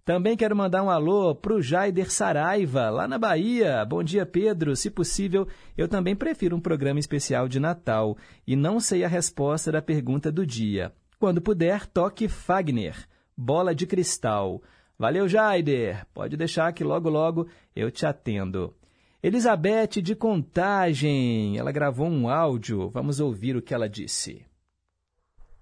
[0.07, 3.85] Também quero mandar um alô pro Jaider Saraiva, lá na Bahia.
[3.85, 4.75] Bom dia, Pedro.
[4.75, 8.17] Se possível, eu também prefiro um programa especial de Natal
[8.47, 10.93] e não sei a resposta da pergunta do dia.
[11.23, 14.61] Quando puder, toque Fagner, Bola de Cristal.
[14.99, 16.05] Valeu, Jaider.
[16.13, 17.47] Pode deixar que logo logo
[17.77, 18.75] eu te atendo.
[19.23, 22.91] Elizabeth de Contagem, ela gravou um áudio.
[22.91, 24.45] Vamos ouvir o que ela disse.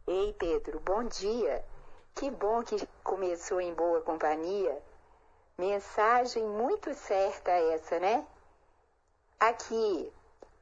[0.08, 1.62] Ei, Pedro, bom dia.
[2.14, 4.78] Que bom que começou em boa companhia.
[5.58, 8.24] Mensagem muito certa essa, né?
[9.38, 10.10] Aqui,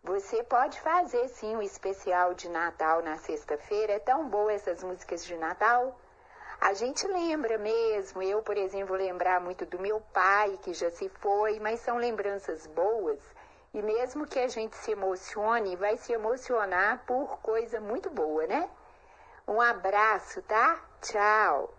[0.08, 3.92] você pode fazer sim um especial de Natal na sexta-feira.
[3.92, 5.94] É tão boa essas músicas de Natal.
[6.58, 8.22] A gente lembra mesmo.
[8.22, 11.98] Eu, por exemplo, vou lembrar muito do meu pai, que já se foi, mas são
[11.98, 13.20] lembranças boas.
[13.74, 18.70] E mesmo que a gente se emocione, vai se emocionar por coisa muito boa, né?
[19.46, 20.82] Um abraço, tá?
[21.02, 21.77] Tchau.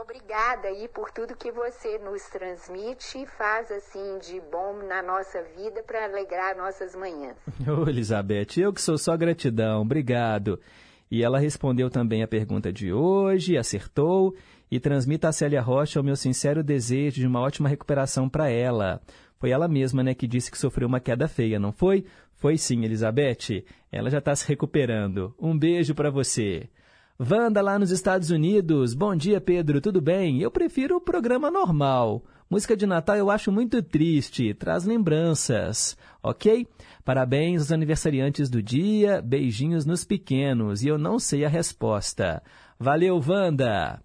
[0.00, 5.42] Obrigada aí por tudo que você nos transmite e faz assim de bom na nossa
[5.56, 7.36] vida para alegrar nossas manhãs.
[7.66, 10.58] Ô, Elizabeth, eu que sou só gratidão, obrigado.
[11.10, 14.34] E ela respondeu também a pergunta de hoje, acertou,
[14.70, 19.00] e transmita a Célia Rocha o meu sincero desejo de uma ótima recuperação para ela.
[19.38, 22.04] Foi ela mesma, né, que disse que sofreu uma queda feia, não foi?
[22.34, 23.64] Foi sim, Elizabeth.
[23.90, 25.34] Ela já está se recuperando.
[25.40, 26.68] Um beijo para você.
[27.20, 28.94] Wanda lá nos Estados Unidos.
[28.94, 29.80] Bom dia, Pedro.
[29.80, 30.40] Tudo bem?
[30.40, 32.22] Eu prefiro o programa normal.
[32.48, 36.68] Música de Natal eu acho muito triste, traz lembranças, ok?
[37.04, 42.40] Parabéns aos aniversariantes do dia, beijinhos nos pequenos, e eu não sei a resposta.
[42.78, 44.00] Valeu, Wanda!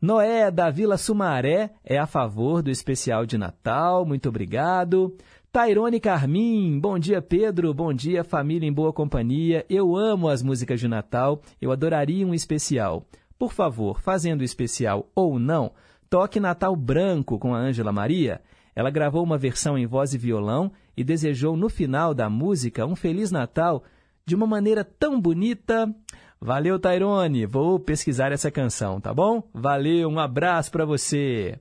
[0.00, 5.16] Noé da Vila Sumaré é a favor do especial de Natal, muito obrigado.
[5.50, 9.64] Tairone Carmim, bom dia Pedro, bom dia família em boa companhia.
[9.68, 13.06] Eu amo as músicas de Natal, eu adoraria um especial.
[13.38, 15.72] Por favor, fazendo especial ou não,
[16.10, 18.42] toque Natal Branco com a Ângela Maria.
[18.76, 22.94] Ela gravou uma versão em voz e violão e desejou no final da música um
[22.94, 23.82] Feliz Natal
[24.26, 25.90] de uma maneira tão bonita.
[26.38, 27.46] Valeu, Tairone.
[27.46, 29.42] Vou pesquisar essa canção, tá bom?
[29.54, 31.58] Valeu, um abraço para você.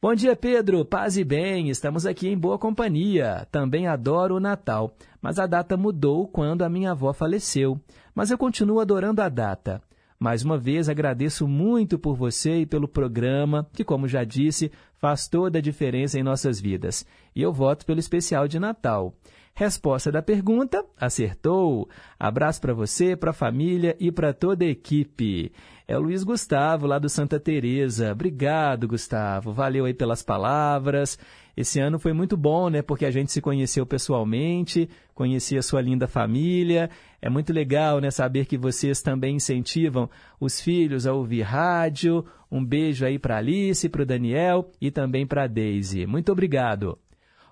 [0.00, 0.84] Bom dia, Pedro.
[0.84, 1.70] Paz e bem.
[1.70, 3.48] Estamos aqui em boa companhia.
[3.50, 7.80] Também adoro o Natal, mas a data mudou quando a minha avó faleceu.
[8.14, 9.82] Mas eu continuo adorando a data.
[10.16, 15.26] Mais uma vez agradeço muito por você e pelo programa, que, como já disse, faz
[15.26, 17.04] toda a diferença em nossas vidas.
[17.34, 19.12] E eu voto pelo especial de Natal.
[19.58, 21.88] Resposta da pergunta: acertou.
[22.16, 25.50] Abraço para você, para a família e para toda a equipe.
[25.88, 28.12] É o Luiz Gustavo, lá do Santa Teresa.
[28.12, 29.52] Obrigado, Gustavo.
[29.52, 31.18] Valeu aí pelas palavras.
[31.56, 32.82] Esse ano foi muito bom, né?
[32.82, 36.88] Porque a gente se conheceu pessoalmente, conheci a sua linda família.
[37.20, 38.12] É muito legal, né?
[38.12, 40.08] Saber que vocês também incentivam
[40.38, 42.24] os filhos a ouvir rádio.
[42.48, 46.06] Um beijo aí para Alice, para o Daniel e também para Daisy.
[46.06, 46.96] Muito obrigado.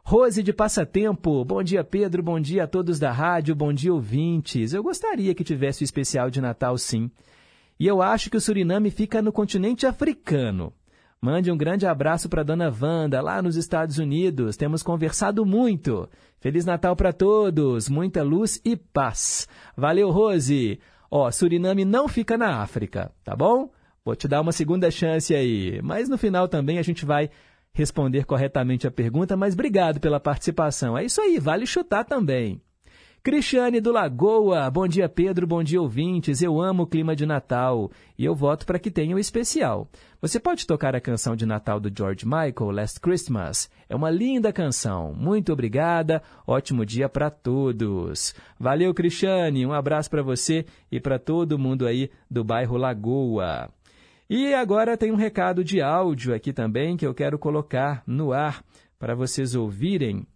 [0.09, 4.73] Rose de Passatempo, bom dia Pedro, bom dia a todos da rádio, bom dia ouvintes.
[4.73, 7.11] Eu gostaria que tivesse o especial de Natal sim.
[7.77, 10.73] E eu acho que o Suriname fica no continente africano.
[11.21, 14.57] Mande um grande abraço para Dona Wanda, lá nos Estados Unidos.
[14.57, 16.09] Temos conversado muito.
[16.39, 19.49] Feliz Natal para todos, muita luz e paz.
[19.77, 20.79] Valeu, Rose.
[21.11, 23.73] Ó, Suriname não fica na África, tá bom?
[24.05, 25.81] Vou te dar uma segunda chance aí.
[25.83, 27.29] Mas no final também a gente vai
[27.77, 30.97] responder corretamente a pergunta, mas obrigado pela participação.
[30.97, 32.59] É isso aí, vale chutar também.
[33.23, 37.91] Cristiane do Lagoa, bom dia Pedro, bom dia ouvintes, eu amo o clima de Natal
[38.17, 39.91] e eu voto para que tenha um especial.
[40.23, 43.69] Você pode tocar a canção de Natal do George Michael, Last Christmas?
[43.89, 48.33] É uma linda canção, muito obrigada, ótimo dia para todos.
[48.59, 53.76] Valeu Cristiane, um abraço para você e para todo mundo aí do bairro Lagoa.
[54.29, 58.65] E agora tem um recado de áudio aqui também que eu quero colocar no ar
[58.99, 60.27] para vocês ouvirem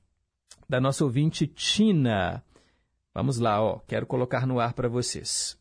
[0.68, 2.44] da nossa ouvinte Tina.
[3.12, 3.80] Vamos lá, ó.
[3.88, 5.58] Quero colocar no ar para vocês.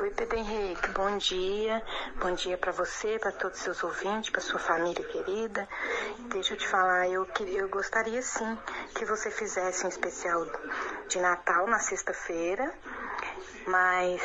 [0.00, 1.82] Oi, Pedro Henrique, bom dia.
[2.18, 5.68] Bom dia para você, para todos os seus ouvintes, para sua família querida.
[6.30, 8.56] Deixa eu te falar, eu, eu gostaria sim
[8.94, 10.46] que você fizesse um especial
[11.08, 12.72] de Natal na sexta-feira,
[13.66, 14.22] mas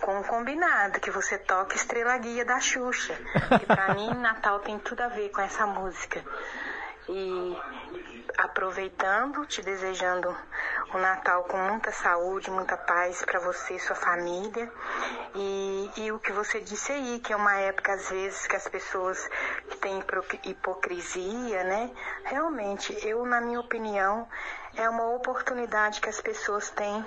[0.00, 3.14] com um combinado, que você toque Estrela Guia da Xuxa.
[3.58, 6.24] Que para mim, Natal tem tudo a ver com essa música.
[7.08, 7.56] E
[8.36, 10.34] aproveitando, te desejando
[10.94, 14.70] um Natal com muita saúde, muita paz para você e sua família.
[15.34, 18.66] E, e o que você disse aí, que é uma época às vezes que as
[18.68, 19.28] pessoas
[19.68, 20.02] que têm
[20.44, 21.90] hipocrisia, né?
[22.24, 24.28] Realmente, eu, na minha opinião,
[24.76, 27.04] é uma oportunidade que as pessoas têm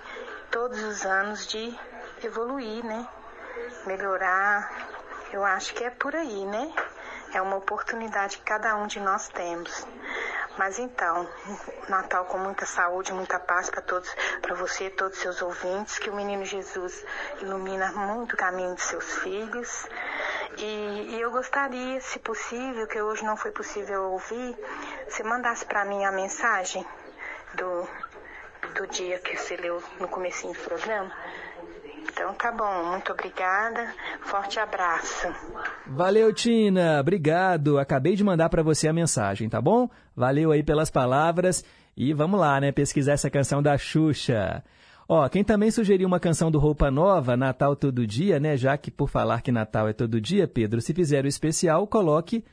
[0.50, 1.78] todos os anos de
[2.24, 3.08] evoluir, né?
[3.86, 4.90] Melhorar,
[5.32, 6.74] Eu acho que é por aí, né?
[7.32, 9.86] É uma oportunidade que cada um de nós temos.
[10.58, 11.30] Mas então,
[11.88, 14.10] Natal com muita saúde, muita paz para todos,
[14.42, 17.06] para você todos os seus ouvintes, que o menino Jesus
[17.40, 19.88] ilumina muito o caminho de seus filhos.
[20.58, 24.58] E, e eu gostaria, se possível, que hoje não foi possível ouvir,
[25.08, 26.84] você mandasse para mim a mensagem
[27.56, 27.88] do,
[28.76, 31.12] do dia que você leu no comecinho do programa.
[32.12, 33.94] Então tá bom, muito obrigada.
[34.22, 35.28] Forte abraço.
[35.86, 37.00] Valeu, Tina.
[37.00, 37.78] Obrigado.
[37.78, 39.90] Acabei de mandar para você a mensagem, tá bom?
[40.16, 41.64] Valeu aí pelas palavras
[41.96, 44.64] e vamos lá, né, pesquisar essa canção da Xuxa.
[45.08, 48.56] Ó, quem também sugeriu uma canção do Roupa Nova, Natal Todo Dia, né?
[48.56, 52.46] Já que por falar que Natal é todo dia, Pedro, se fizer o especial, coloque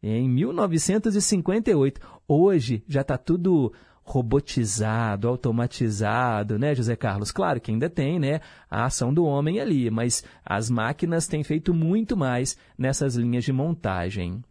[0.03, 1.99] Em 1958.
[2.28, 3.73] Hoje já está tudo
[4.03, 7.32] robotizado, automatizado, né, José Carlos?
[7.32, 11.73] Claro que ainda tem, né, a ação do homem ali, mas as máquinas têm feito
[11.73, 14.41] muito mais nessas linhas de montagem.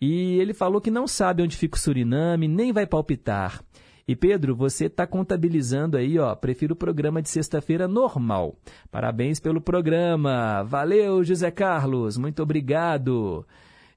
[0.00, 3.62] E ele falou que não sabe onde fica o Suriname, nem vai palpitar.
[4.08, 8.54] E Pedro, você está contabilizando aí, ó, prefiro o programa de sexta-feira normal.
[8.88, 10.62] Parabéns pelo programa.
[10.62, 12.16] Valeu, José Carlos.
[12.16, 13.44] Muito obrigado.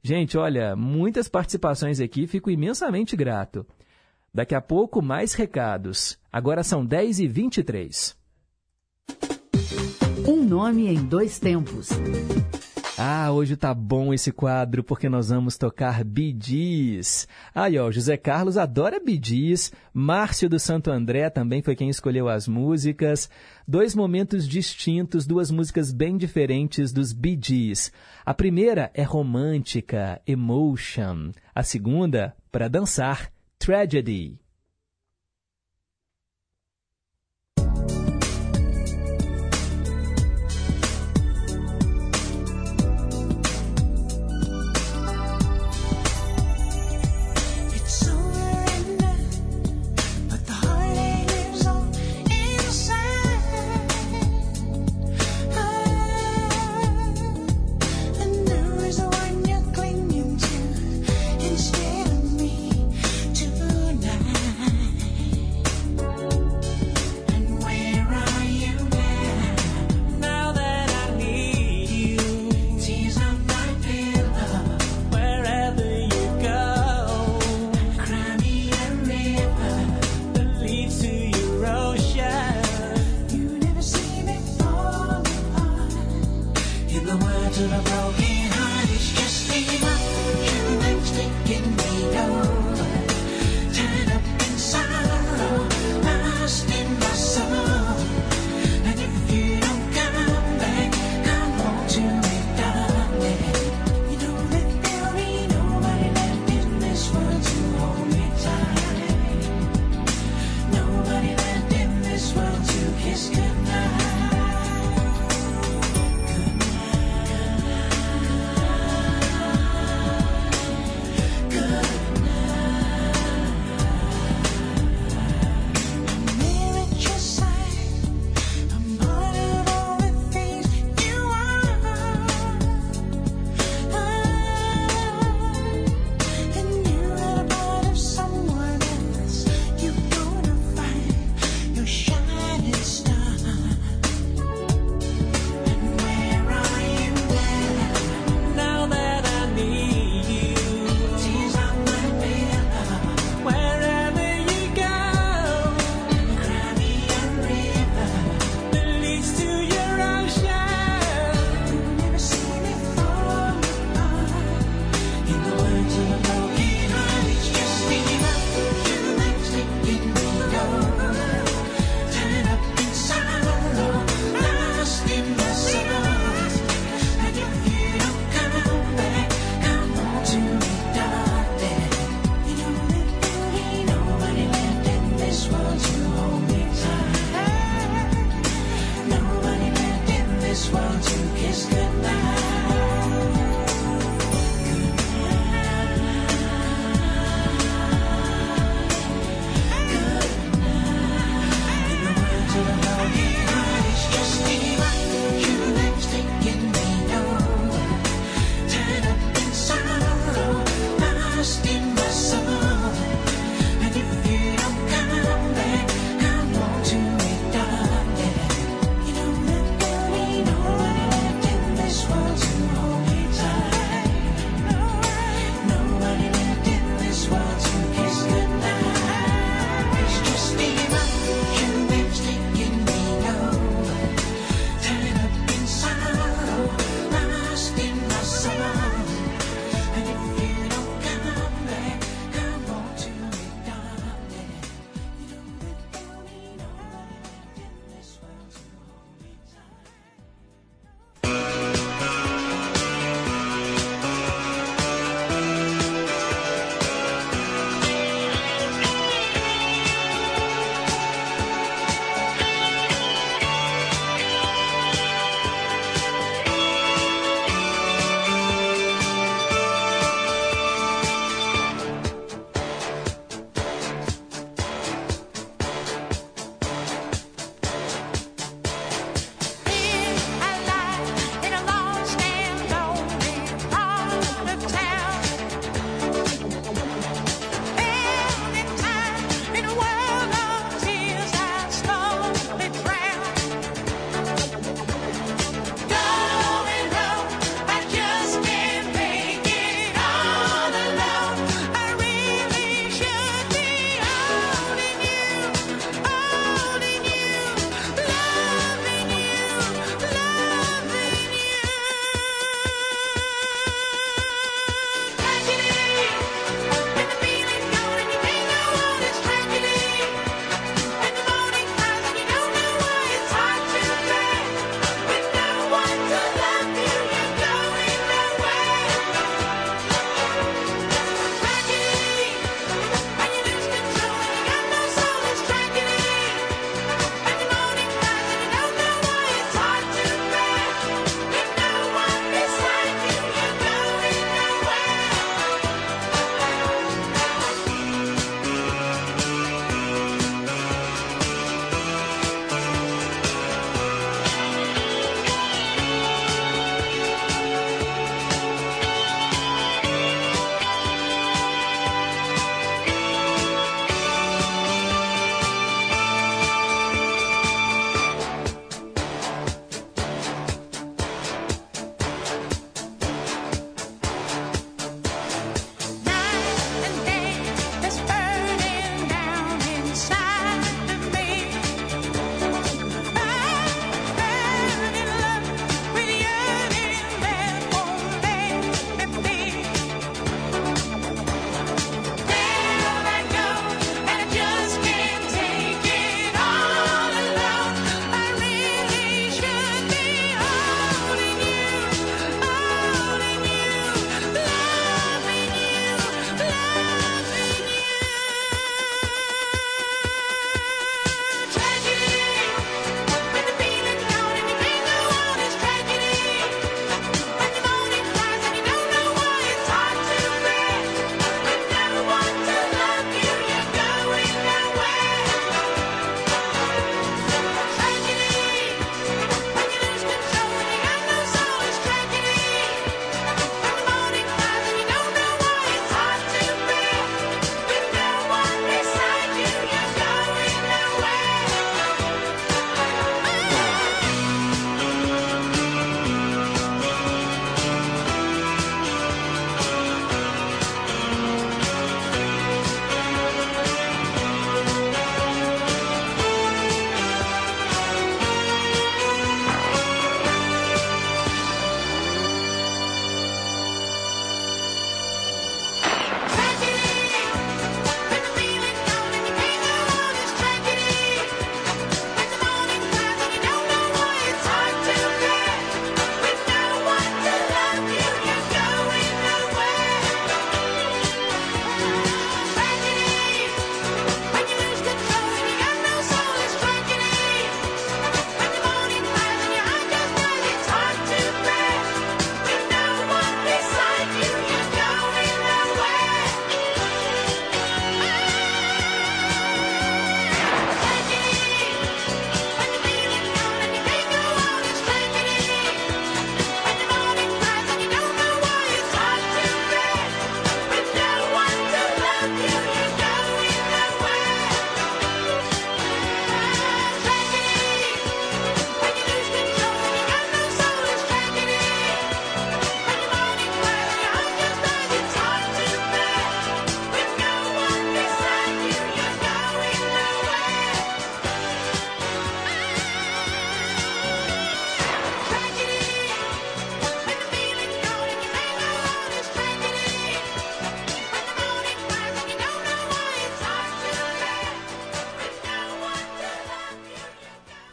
[0.01, 3.65] Gente, olha, muitas participações aqui, fico imensamente grato.
[4.33, 6.17] Daqui a pouco, mais recados.
[6.31, 8.15] Agora são 10 e 23
[10.27, 11.89] Um nome em dois tempos.
[13.01, 17.29] Ah, hoje tá bom esse quadro porque nós vamos tocar bidis.
[17.55, 19.71] Aí, ó, José Carlos adora bidis.
[19.93, 23.29] Márcio do Santo André também foi quem escolheu as músicas.
[23.65, 27.89] Dois momentos distintos, duas músicas bem diferentes dos bidis.
[28.25, 31.31] A primeira é romântica, emotion.
[31.55, 34.39] A segunda, para dançar, tragedy.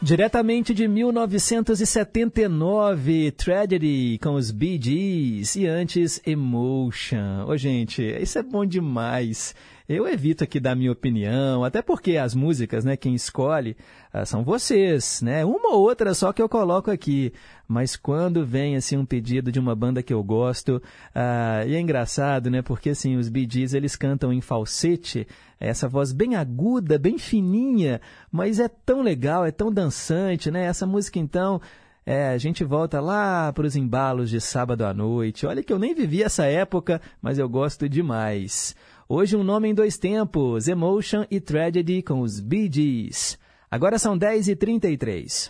[0.07, 7.43] Diretamente de 1979, Tragedy com os Bee Gees e antes Emotion.
[7.45, 9.53] Ô, gente, isso é bom demais.
[9.89, 13.77] Eu evito aqui dar minha opinião, até porque as músicas, né, quem escolhe
[14.13, 15.45] uh, são vocês, né?
[15.45, 17.31] Uma ou outra só que eu coloco aqui.
[17.65, 20.81] Mas quando vem assim um pedido de uma banda que eu gosto,
[21.15, 22.61] uh, e é engraçado, né?
[22.61, 25.25] Porque assim, os Bee Gees, eles cantam em falsete,
[25.57, 30.65] essa voz bem aguda, bem fininha, mas é tão legal, é tão dançante, né?
[30.65, 31.61] Essa música então,
[32.05, 35.45] é, a gente volta lá para os embalos de sábado à noite.
[35.45, 38.75] Olha que eu nem vivi essa época, mas eu gosto demais.
[39.09, 43.37] Hoje um nome em dois tempos, Emotion e Tragedy com os Bee Gees.
[43.71, 45.49] Agora são 10h33.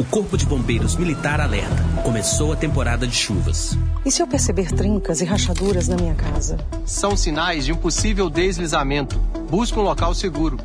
[0.00, 1.76] O Corpo de Bombeiros Militar alerta.
[2.02, 3.76] Começou a temporada de chuvas.
[4.06, 6.56] E se eu perceber trincas e rachaduras na minha casa?
[6.86, 9.18] São sinais de um possível deslizamento.
[9.50, 10.56] Busque um local seguro.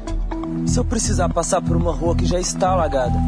[0.66, 3.20] Se eu precisar passar por uma rua que já está alagada?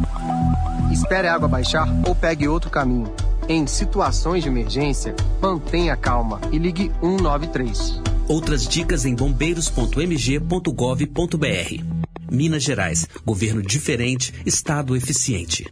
[0.90, 3.12] Espere a água baixar ou pegue outro caminho.
[3.46, 8.11] Em situações de emergência, mantenha calma e ligue 193.
[8.28, 11.84] Outras dicas em bombeiros.mg.gov.br.
[12.30, 13.08] Minas Gerais.
[13.26, 15.66] Governo diferente, Estado eficiente.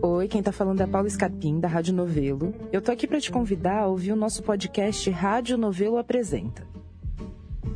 [0.00, 2.54] Oi, quem tá falando é a Paula Escapim, da Rádio Novelo.
[2.72, 6.66] Eu tô aqui para te convidar a ouvir o nosso podcast Rádio Novelo Apresenta.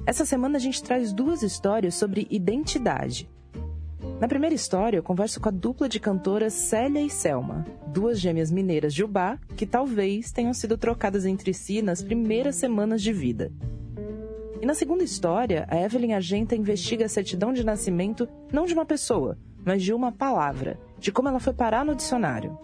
[0.06, 3.28] Essa semana a gente traz duas histórias sobre identidade.
[4.24, 8.51] Na primeira história, eu converso com a dupla de cantoras Célia e Selma, duas gêmeas
[8.51, 13.52] mineiras de Ubá que talvez tenham sido trocadas entre si nas primeiras semanas de vida.
[14.62, 18.86] E na segunda história, a Evelyn Argenta investiga a certidão de nascimento não de uma
[18.86, 22.59] pessoa, mas de uma palavra, de como ela foi parar no dicionário.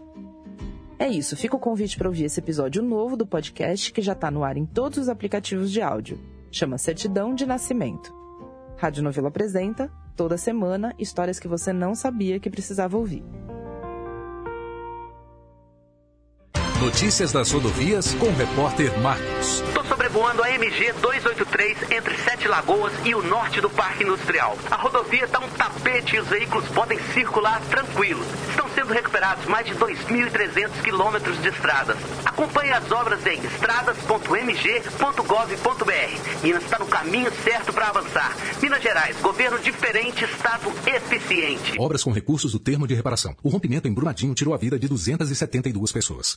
[0.98, 4.30] É isso, fica o convite para ouvir esse episódio novo do podcast que já está
[4.30, 6.18] no ar em todos os aplicativos de áudio.
[6.50, 8.18] Chama Certidão de Nascimento.
[8.78, 13.24] Rádio Novela apresenta, toda semana, histórias que você não sabia que precisava ouvir.
[16.78, 19.62] Notícias das rodovias com o repórter Marcos.
[20.10, 24.58] Sobrevoando a MG 283 entre Sete Lagoas e o norte do Parque Industrial.
[24.68, 28.26] A rodovia está um tapete e os veículos podem circular tranquilos.
[28.48, 31.96] Estão sendo recuperados mais de 2.300 quilômetros de estradas.
[32.24, 36.42] Acompanhe as obras em estradas.mg.gov.br.
[36.42, 38.36] Minas está no caminho certo para avançar.
[38.60, 41.76] Minas Gerais, governo diferente, Estado eficiente.
[41.78, 43.36] Obras com recursos do termo de reparação.
[43.44, 46.36] O rompimento em Brumadinho tirou a vida de 272 pessoas.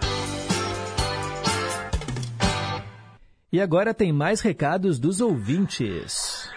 [3.53, 6.49] E agora tem mais recados dos ouvintes.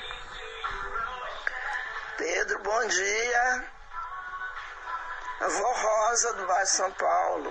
[2.17, 3.65] Pedro, bom dia.
[5.41, 7.51] A vó Rosa do bairro São Paulo.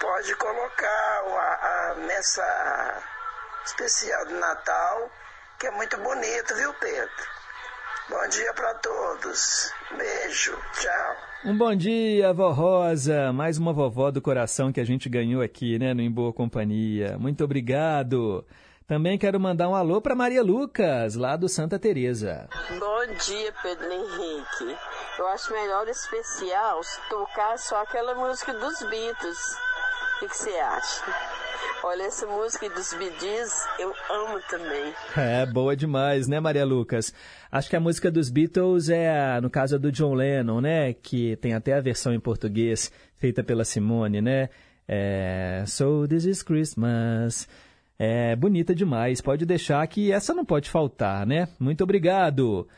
[0.00, 3.02] Pode colocar a, a messa
[3.66, 5.10] especial do Natal,
[5.58, 7.37] que é muito bonito, viu, Pedro?
[8.08, 9.70] Bom dia para todos.
[9.94, 10.58] Beijo.
[10.80, 11.16] Tchau.
[11.44, 13.34] Um bom dia, vó Rosa.
[13.34, 17.18] Mais uma vovó do coração que a gente ganhou aqui, né, no Em Boa Companhia.
[17.18, 18.46] Muito obrigado.
[18.86, 22.48] Também quero mandar um alô para Maria Lucas, lá do Santa Teresa.
[22.78, 24.76] Bom dia, Pedro Henrique.
[25.18, 26.80] Eu acho melhor especial
[27.10, 29.38] tocar só aquela música dos Beatles.
[30.16, 31.04] O que você acha?
[31.84, 34.92] Olha, essa música dos Bidis eu amo também.
[35.16, 37.14] É, boa demais, né, Maria Lucas?
[37.50, 40.92] Acho que a música dos Beatles é, no caso, a do John Lennon, né?
[40.92, 44.50] Que tem até a versão em português, feita pela Simone, né?
[44.86, 47.48] É, so This Is Christmas.
[47.98, 51.48] É bonita demais, pode deixar que essa não pode faltar, né?
[51.58, 52.68] Muito obrigado.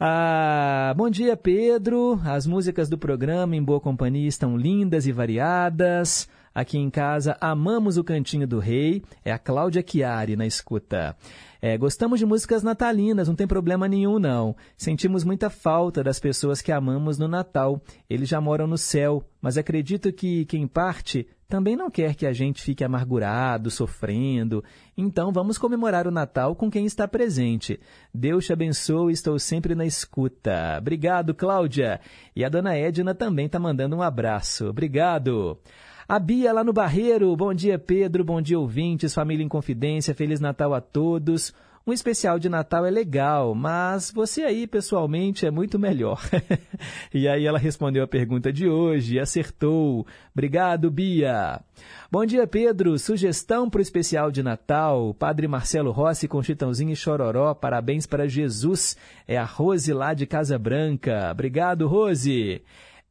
[0.00, 2.20] Ah, bom dia, Pedro.
[2.24, 6.28] As músicas do programa Em Boa Companhia estão lindas e variadas.
[6.54, 9.02] Aqui em casa, amamos o Cantinho do Rei.
[9.24, 11.16] É a Cláudia Chiari na escuta.
[11.60, 14.54] É, gostamos de músicas natalinas, não tem problema nenhum, não.
[14.76, 17.82] Sentimos muita falta das pessoas que amamos no Natal.
[18.08, 22.32] Eles já moram no céu, mas acredito que quem parte também não quer que a
[22.32, 24.62] gente fique amargurado, sofrendo.
[24.96, 27.80] Então vamos comemorar o Natal com quem está presente.
[28.12, 30.76] Deus te abençoe, estou sempre na escuta.
[30.78, 32.00] Obrigado, Cláudia.
[32.36, 34.68] E a dona Edna também está mandando um abraço.
[34.68, 35.58] Obrigado.
[36.06, 37.34] A Bia lá no Barreiro.
[37.34, 38.22] Bom dia, Pedro.
[38.22, 39.14] Bom dia, ouvintes.
[39.14, 40.14] Família em Confidência.
[40.14, 41.54] Feliz Natal a todos.
[41.86, 46.18] Um especial de Natal é legal, mas você aí pessoalmente é muito melhor.
[47.12, 50.06] e aí ela respondeu a pergunta de hoje e acertou.
[50.32, 51.60] Obrigado, Bia.
[52.10, 52.98] Bom dia, Pedro.
[52.98, 55.14] Sugestão para o especial de Natal.
[55.14, 57.54] Padre Marcelo Rossi com Chitãozinho e Chororó.
[57.54, 58.96] Parabéns para Jesus.
[59.28, 61.30] É a Rose lá de Casa Branca.
[61.32, 62.62] Obrigado, Rose.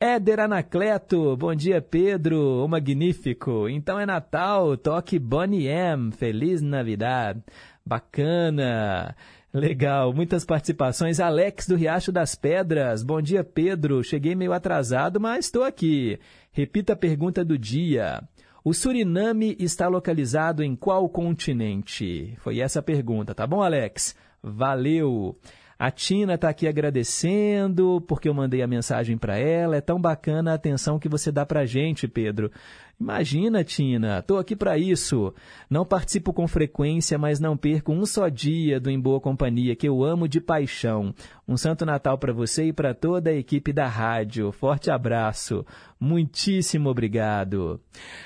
[0.05, 3.69] Éder Anacleto, bom dia Pedro, o magnífico.
[3.69, 7.41] Então é Natal, toque Bonnie M, Feliz Navidad.
[7.85, 9.15] Bacana.
[9.53, 11.21] Legal, muitas participações.
[11.21, 13.01] Alex do Riacho das Pedras.
[13.01, 14.03] Bom dia, Pedro.
[14.03, 16.19] Cheguei meio atrasado, mas estou aqui.
[16.51, 18.21] Repita a pergunta do dia.
[18.61, 22.35] O Suriname está localizado em qual continente?
[22.39, 24.17] Foi essa a pergunta, tá bom, Alex?
[24.43, 25.37] Valeu.
[25.77, 29.75] A Tina está aqui agradecendo porque eu mandei a mensagem para ela.
[29.75, 32.51] É tão bacana a atenção que você dá para a gente, Pedro.
[32.99, 35.33] Imagina, Tina, estou aqui para isso.
[35.69, 39.87] Não participo com frequência, mas não perco um só dia do Em Boa Companhia, que
[39.87, 41.13] eu amo de paixão.
[41.47, 44.51] Um Santo Natal para você e para toda a equipe da rádio.
[44.51, 45.65] Forte abraço.
[45.99, 47.81] Muitíssimo obrigado.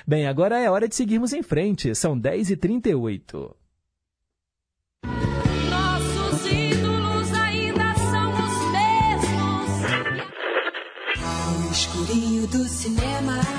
[0.06, 1.94] Bem, agora é hora de seguirmos em frente.
[1.94, 3.54] São 10h38.
[12.50, 13.57] Do cinema.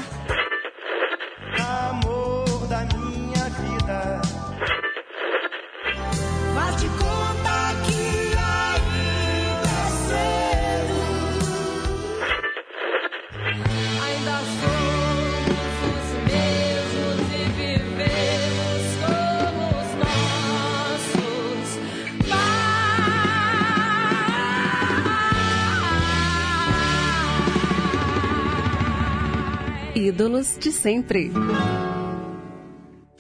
[30.10, 31.32] Ídolos de sempre.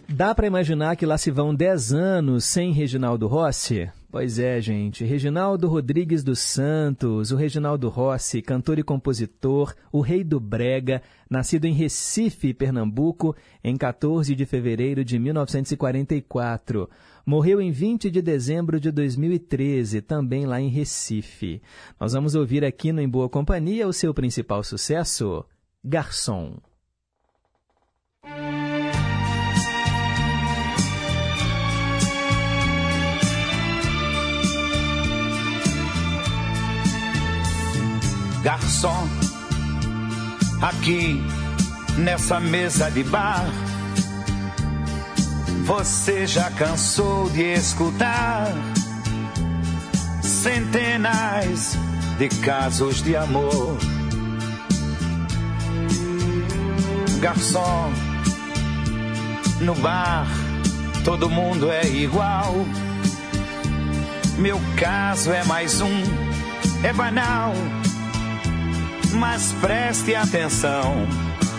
[0.07, 3.87] Dá para imaginar que lá se vão 10 anos sem Reginaldo Rossi?
[4.11, 5.05] Pois é, gente.
[5.05, 11.65] Reginaldo Rodrigues dos Santos, o Reginaldo Rossi, cantor e compositor, o rei do brega, nascido
[11.65, 16.89] em Recife, Pernambuco, em 14 de fevereiro de 1944.
[17.23, 21.61] Morreu em 20 de dezembro de 2013, também lá em Recife.
[21.99, 25.45] Nós vamos ouvir aqui no Em Boa Companhia o seu principal sucesso,
[25.83, 26.57] Garçom.
[38.43, 39.07] Garçom,
[40.61, 41.21] aqui
[41.97, 43.45] nessa mesa de bar,
[45.65, 48.47] você já cansou de escutar
[50.23, 51.77] centenas
[52.17, 53.77] de casos de amor.
[57.19, 57.91] Garçom,
[59.61, 60.27] no bar
[61.03, 62.53] todo mundo é igual.
[64.37, 66.03] Meu caso é mais um,
[66.83, 67.53] é banal.
[69.13, 71.07] Mas preste atenção,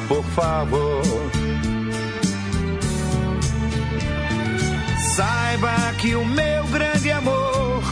[0.09, 1.03] por favor.
[5.17, 7.83] Saiba que o meu grande amor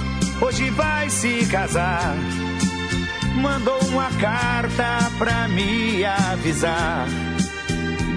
[0.41, 2.15] hoje vai se casar.
[3.35, 7.07] Mandou uma carta pra me avisar.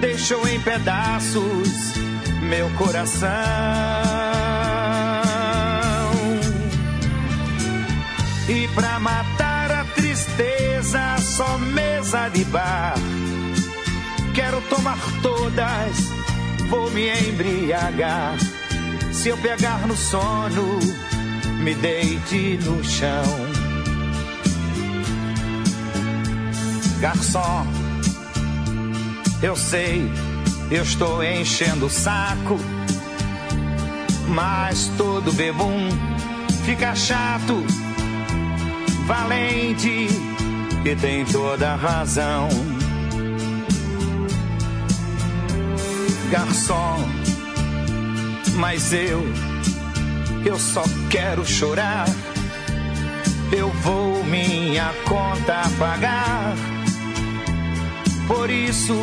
[0.02, 1.94] Deixou em pedaços
[2.42, 3.30] meu coração.
[8.48, 12.94] E pra matar a tristeza, só mesa de bar.
[14.34, 15.96] Quero tomar todas,
[16.68, 18.36] vou me embriagar.
[19.12, 20.80] Se eu pegar no sono,
[21.62, 23.24] me deite no chão.
[27.00, 27.81] Garçom,
[29.42, 30.10] eu sei,
[30.70, 32.58] eu estou enchendo o saco.
[34.28, 35.88] Mas todo bebum
[36.64, 37.64] fica chato
[39.06, 40.08] valente
[40.84, 42.48] e tem toda razão.
[46.30, 46.96] Garçom,
[48.54, 49.22] mas eu,
[50.46, 52.06] eu só quero chorar.
[53.52, 56.71] Eu vou minha conta pagar.
[58.26, 58.94] Por isso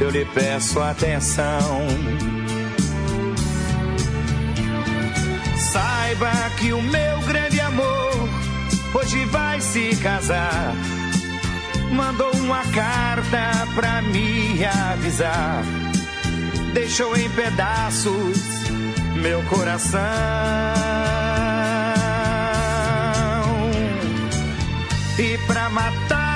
[0.00, 1.86] eu lhe peço atenção.
[5.72, 8.28] Saiba que o meu grande amor
[8.94, 10.74] hoje vai se casar.
[11.90, 15.62] Mandou uma carta pra me avisar.
[16.74, 18.38] Deixou em pedaços
[19.14, 20.00] meu coração.
[25.18, 26.27] E pra matar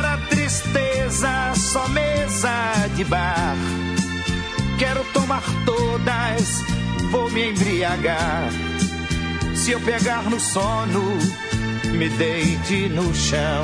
[1.13, 3.57] a tristeza, só mesa de bar.
[4.79, 6.63] Quero tomar todas,
[7.11, 8.51] vou me embriagar.
[9.55, 11.19] Se eu pegar no sono,
[11.93, 13.63] me deite no chão.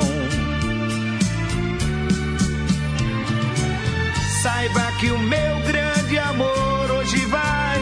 [4.41, 7.81] Saiba que o meu grande amor hoje vai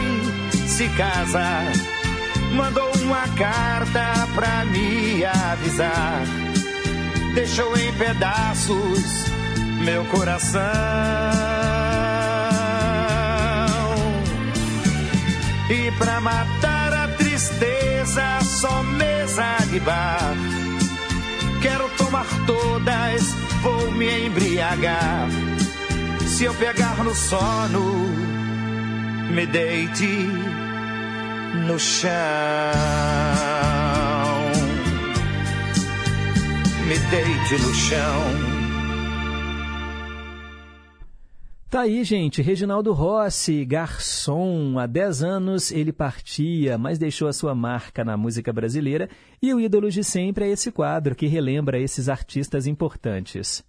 [0.66, 1.70] se casar.
[2.52, 6.22] Mandou uma carta pra me avisar.
[7.34, 9.37] Deixou em pedaços
[9.78, 10.60] meu coração.
[15.70, 20.34] E pra matar a tristeza, só mesa de bar.
[21.60, 23.22] Quero tomar todas,
[23.62, 25.28] vou me embriagar.
[26.26, 28.08] Se eu pegar no sono,
[29.30, 30.28] me deite
[31.66, 32.12] no chão.
[36.86, 38.47] Me deite no chão.
[41.70, 42.40] Tá aí, gente.
[42.40, 44.78] Reginaldo Rossi, garçom.
[44.78, 49.06] Há 10 anos ele partia, mas deixou a sua marca na música brasileira.
[49.42, 53.62] E o ídolo de sempre é esse quadro que relembra esses artistas importantes.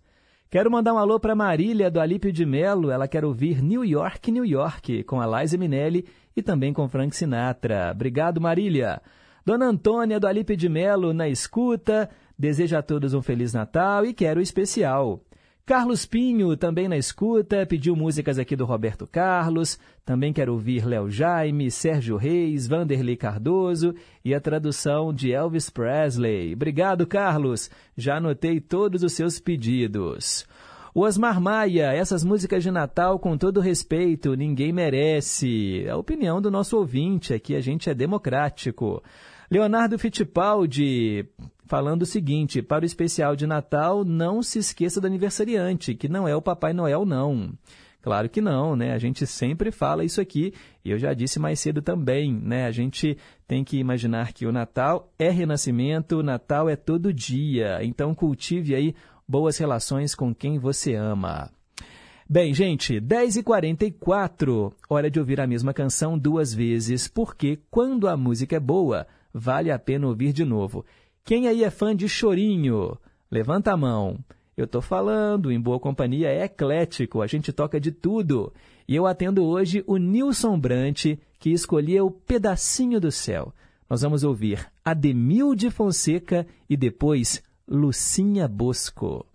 [0.50, 2.90] Quero mandar um alô para Marília do Alípio de Melo.
[2.90, 6.06] Ela quer ouvir New York, New York, com a Liza Minelli
[6.38, 7.92] e também com Frank Sinatra.
[7.94, 9.02] Obrigado, Marília.
[9.46, 12.10] Dona Antônia do Alípio de Melo na escuta.
[12.38, 15.22] Deseja a todos um Feliz Natal e quero o especial.
[15.70, 19.78] Carlos Pinho, também na escuta, pediu músicas aqui do Roberto Carlos.
[20.04, 23.94] Também quero ouvir Léo Jaime, Sérgio Reis, Vanderlei Cardoso
[24.26, 26.56] e a tradução de Elvis Presley.
[26.56, 27.70] Obrigado, Carlos.
[27.96, 30.44] Já anotei todos os seus pedidos.
[30.92, 35.86] O Osmar Maia, essas músicas de Natal, com todo respeito, ninguém merece.
[35.88, 39.04] A opinião do nosso ouvinte, aqui a gente é democrático.
[39.52, 41.28] Leonardo Fittipaldi,
[41.70, 46.28] falando o seguinte: para o especial de Natal, não se esqueça do aniversariante, que não
[46.28, 47.54] é o Papai Noel, não.
[48.02, 48.94] Claro que não, né?
[48.94, 52.66] A gente sempre fala isso aqui, e eu já disse mais cedo também, né?
[52.66, 53.18] A gente
[53.48, 57.80] tem que imaginar que o Natal é renascimento, o Natal é todo dia.
[57.84, 58.96] Então cultive aí
[59.28, 61.52] boas relações com quem você ama.
[62.28, 68.56] Bem, gente, 10h44, hora de ouvir a mesma canção duas vezes, porque quando a música
[68.56, 70.86] é boa, vale a pena ouvir de novo.
[71.24, 72.98] Quem aí é fã de chorinho?
[73.30, 74.18] Levanta a mão.
[74.58, 78.52] Eu estou falando, em boa companhia é eclético, a gente toca de tudo.
[78.88, 81.06] E eu atendo hoje o Nilson Brant,
[81.40, 83.54] que escolheu Pedacinho do Céu.
[83.90, 89.26] Nós vamos ouvir Ademil de Fonseca e depois Lucinha Bosco.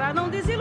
[0.00, 0.59] Para não desiludir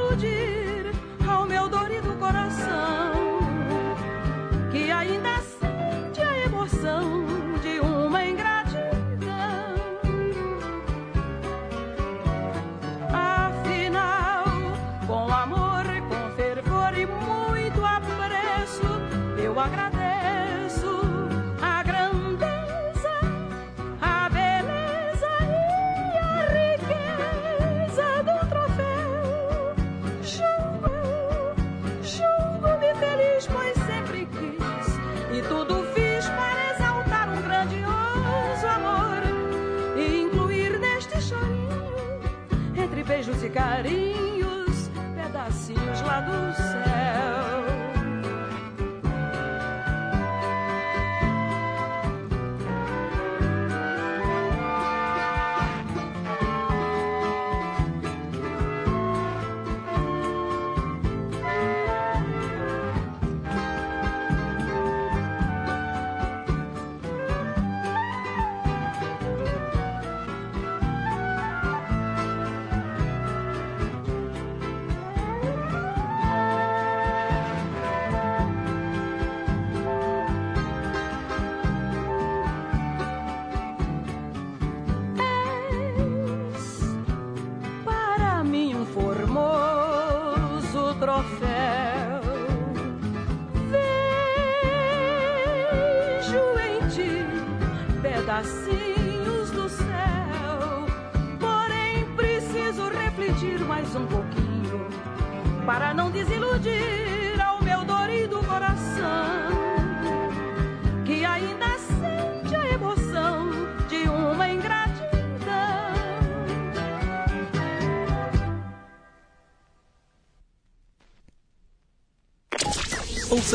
[43.60, 43.98] margarita.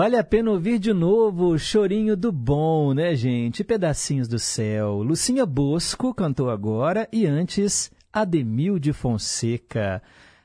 [0.00, 3.62] Vale a pena ouvir de novo o Chorinho do Bom, né, gente?
[3.62, 5.02] Pedacinhos do Céu.
[5.02, 10.02] Lucinha Bosco cantou agora e antes Ademil de Fonseca.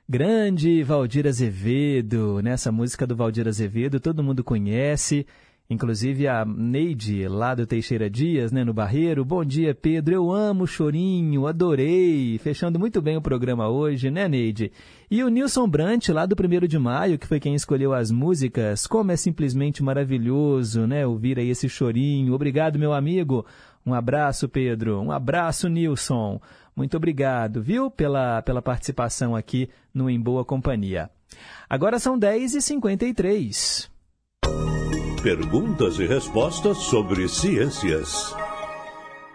[0.10, 2.52] Grande Valdir Azevedo, né?
[2.52, 5.26] nessa música do Valdir Azevedo, todo mundo conhece.
[5.68, 9.26] Inclusive a Neide, lá do Teixeira Dias, né, no Barreiro.
[9.26, 10.14] Bom dia, Pedro.
[10.14, 12.38] Eu amo chorinho, adorei.
[12.38, 14.72] Fechando muito bem o programa hoje, né, Neide?
[15.10, 18.86] E o Nilson Brant, lá do 1 de maio, que foi quem escolheu as músicas.
[18.86, 22.34] Como é simplesmente maravilhoso, né, ouvir aí esse chorinho.
[22.34, 23.44] Obrigado, meu amigo.
[23.84, 25.02] Um abraço, Pedro.
[25.02, 26.40] Um abraço, Nilson.
[26.76, 31.10] Muito obrigado, viu, pela, pela participação aqui no Em Boa Companhia.
[31.68, 33.90] Agora são 10h53.
[35.26, 38.32] Perguntas e respostas sobre ciências.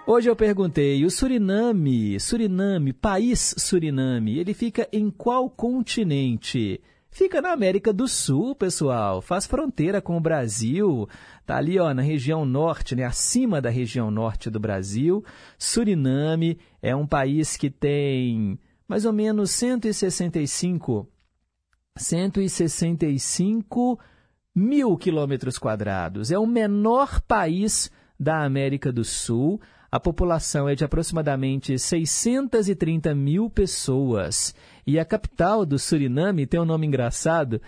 [0.06, 6.80] Hoje eu perguntei, o Suriname, Suriname, país Suriname, ele fica em qual continente?
[7.10, 9.20] Fica na América do Sul, pessoal.
[9.20, 11.08] Faz fronteira com o Brasil.
[11.44, 15.24] Tá ali, ó, na região norte, né, acima da região norte do Brasil.
[15.58, 18.56] Suriname é um país que tem
[18.86, 21.08] mais ou menos 165
[21.96, 23.98] 165
[24.54, 26.30] mil quilômetros quadrados.
[26.30, 29.60] É o menor país da América do Sul.
[29.90, 34.54] A população é de aproximadamente 630 mil pessoas.
[34.86, 37.60] E a capital do Suriname tem um nome engraçado,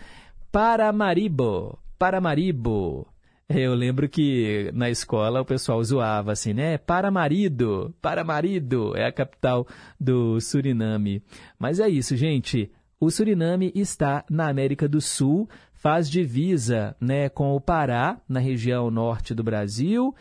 [0.50, 1.78] Paramaribo.
[1.98, 3.06] Paramaribo.
[3.48, 6.78] Eu lembro que na escola o pessoal zoava assim, né?
[6.78, 9.66] Paramarido, Paramarido é a capital
[10.00, 11.22] do Suriname.
[11.58, 12.70] Mas é isso, gente.
[12.98, 15.48] O Suriname está na América do Sul,
[15.82, 20.14] faz divisa né, com o Pará, na região norte do Brasil,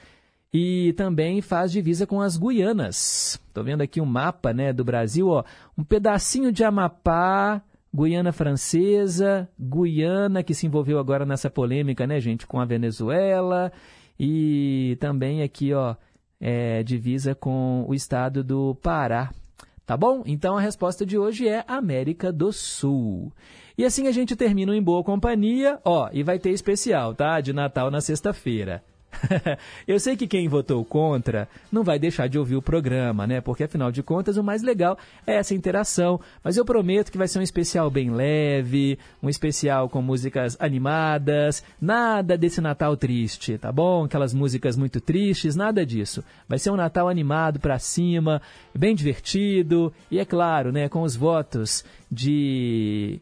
[0.52, 3.40] e também faz divisa com as Guianas.
[3.48, 5.44] Estou vendo aqui um mapa né, do Brasil, ó,
[5.78, 7.62] um pedacinho de Amapá,
[7.94, 13.72] Guiana Francesa, Guiana, que se envolveu agora nessa polêmica, né, gente, com a Venezuela,
[14.20, 15.96] e também aqui, ó,
[16.40, 19.30] é, divisa com o estado do Pará.
[19.86, 20.24] Tá bom?
[20.26, 23.32] Então a resposta de hoje é América do Sul.
[23.82, 27.42] E assim a gente termina em boa companhia, ó, e vai ter especial, tá?
[27.42, 28.84] De Natal na sexta-feira.
[29.88, 33.42] eu sei que quem votou contra não vai deixar de ouvir o programa, né?
[33.42, 36.22] Porque afinal de contas o mais legal é essa interação.
[36.44, 41.64] Mas eu prometo que vai ser um especial bem leve, um especial com músicas animadas,
[41.82, 44.04] nada desse Natal triste, tá bom?
[44.04, 46.24] Aquelas músicas muito tristes, nada disso.
[46.48, 48.44] Vai ser um Natal animado para cima,
[48.78, 53.20] bem divertido e é claro, né, com os votos de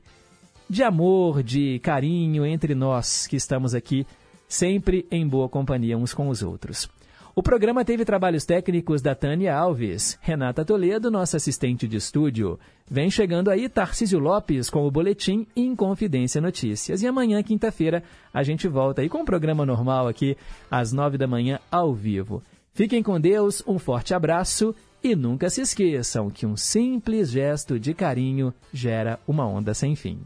[0.70, 4.06] de amor, de carinho entre nós que estamos aqui
[4.48, 6.88] sempre em boa companhia uns com os outros.
[7.36, 12.60] O programa teve trabalhos técnicos da Tânia Alves, Renata Toledo, nossa assistente de estúdio.
[12.90, 17.02] Vem chegando aí Tarcísio Lopes com o boletim Inconfidência Notícias.
[17.02, 20.36] E amanhã, quinta-feira, a gente volta aí com o programa normal aqui
[20.70, 22.44] às nove da manhã ao vivo.
[22.74, 27.94] Fiquem com Deus, um forte abraço e nunca se esqueçam que um simples gesto de
[27.94, 30.20] carinho gera uma onda sem fim.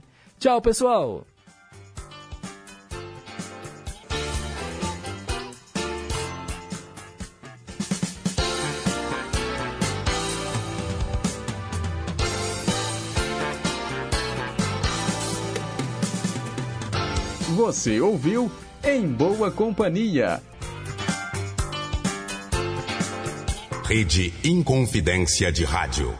[0.43, 1.25] Tchau, pessoal!
[17.55, 18.51] Você ouviu
[18.83, 20.43] Em Boa Companhia.
[23.85, 26.13] Rede Inconfidência de Rádio.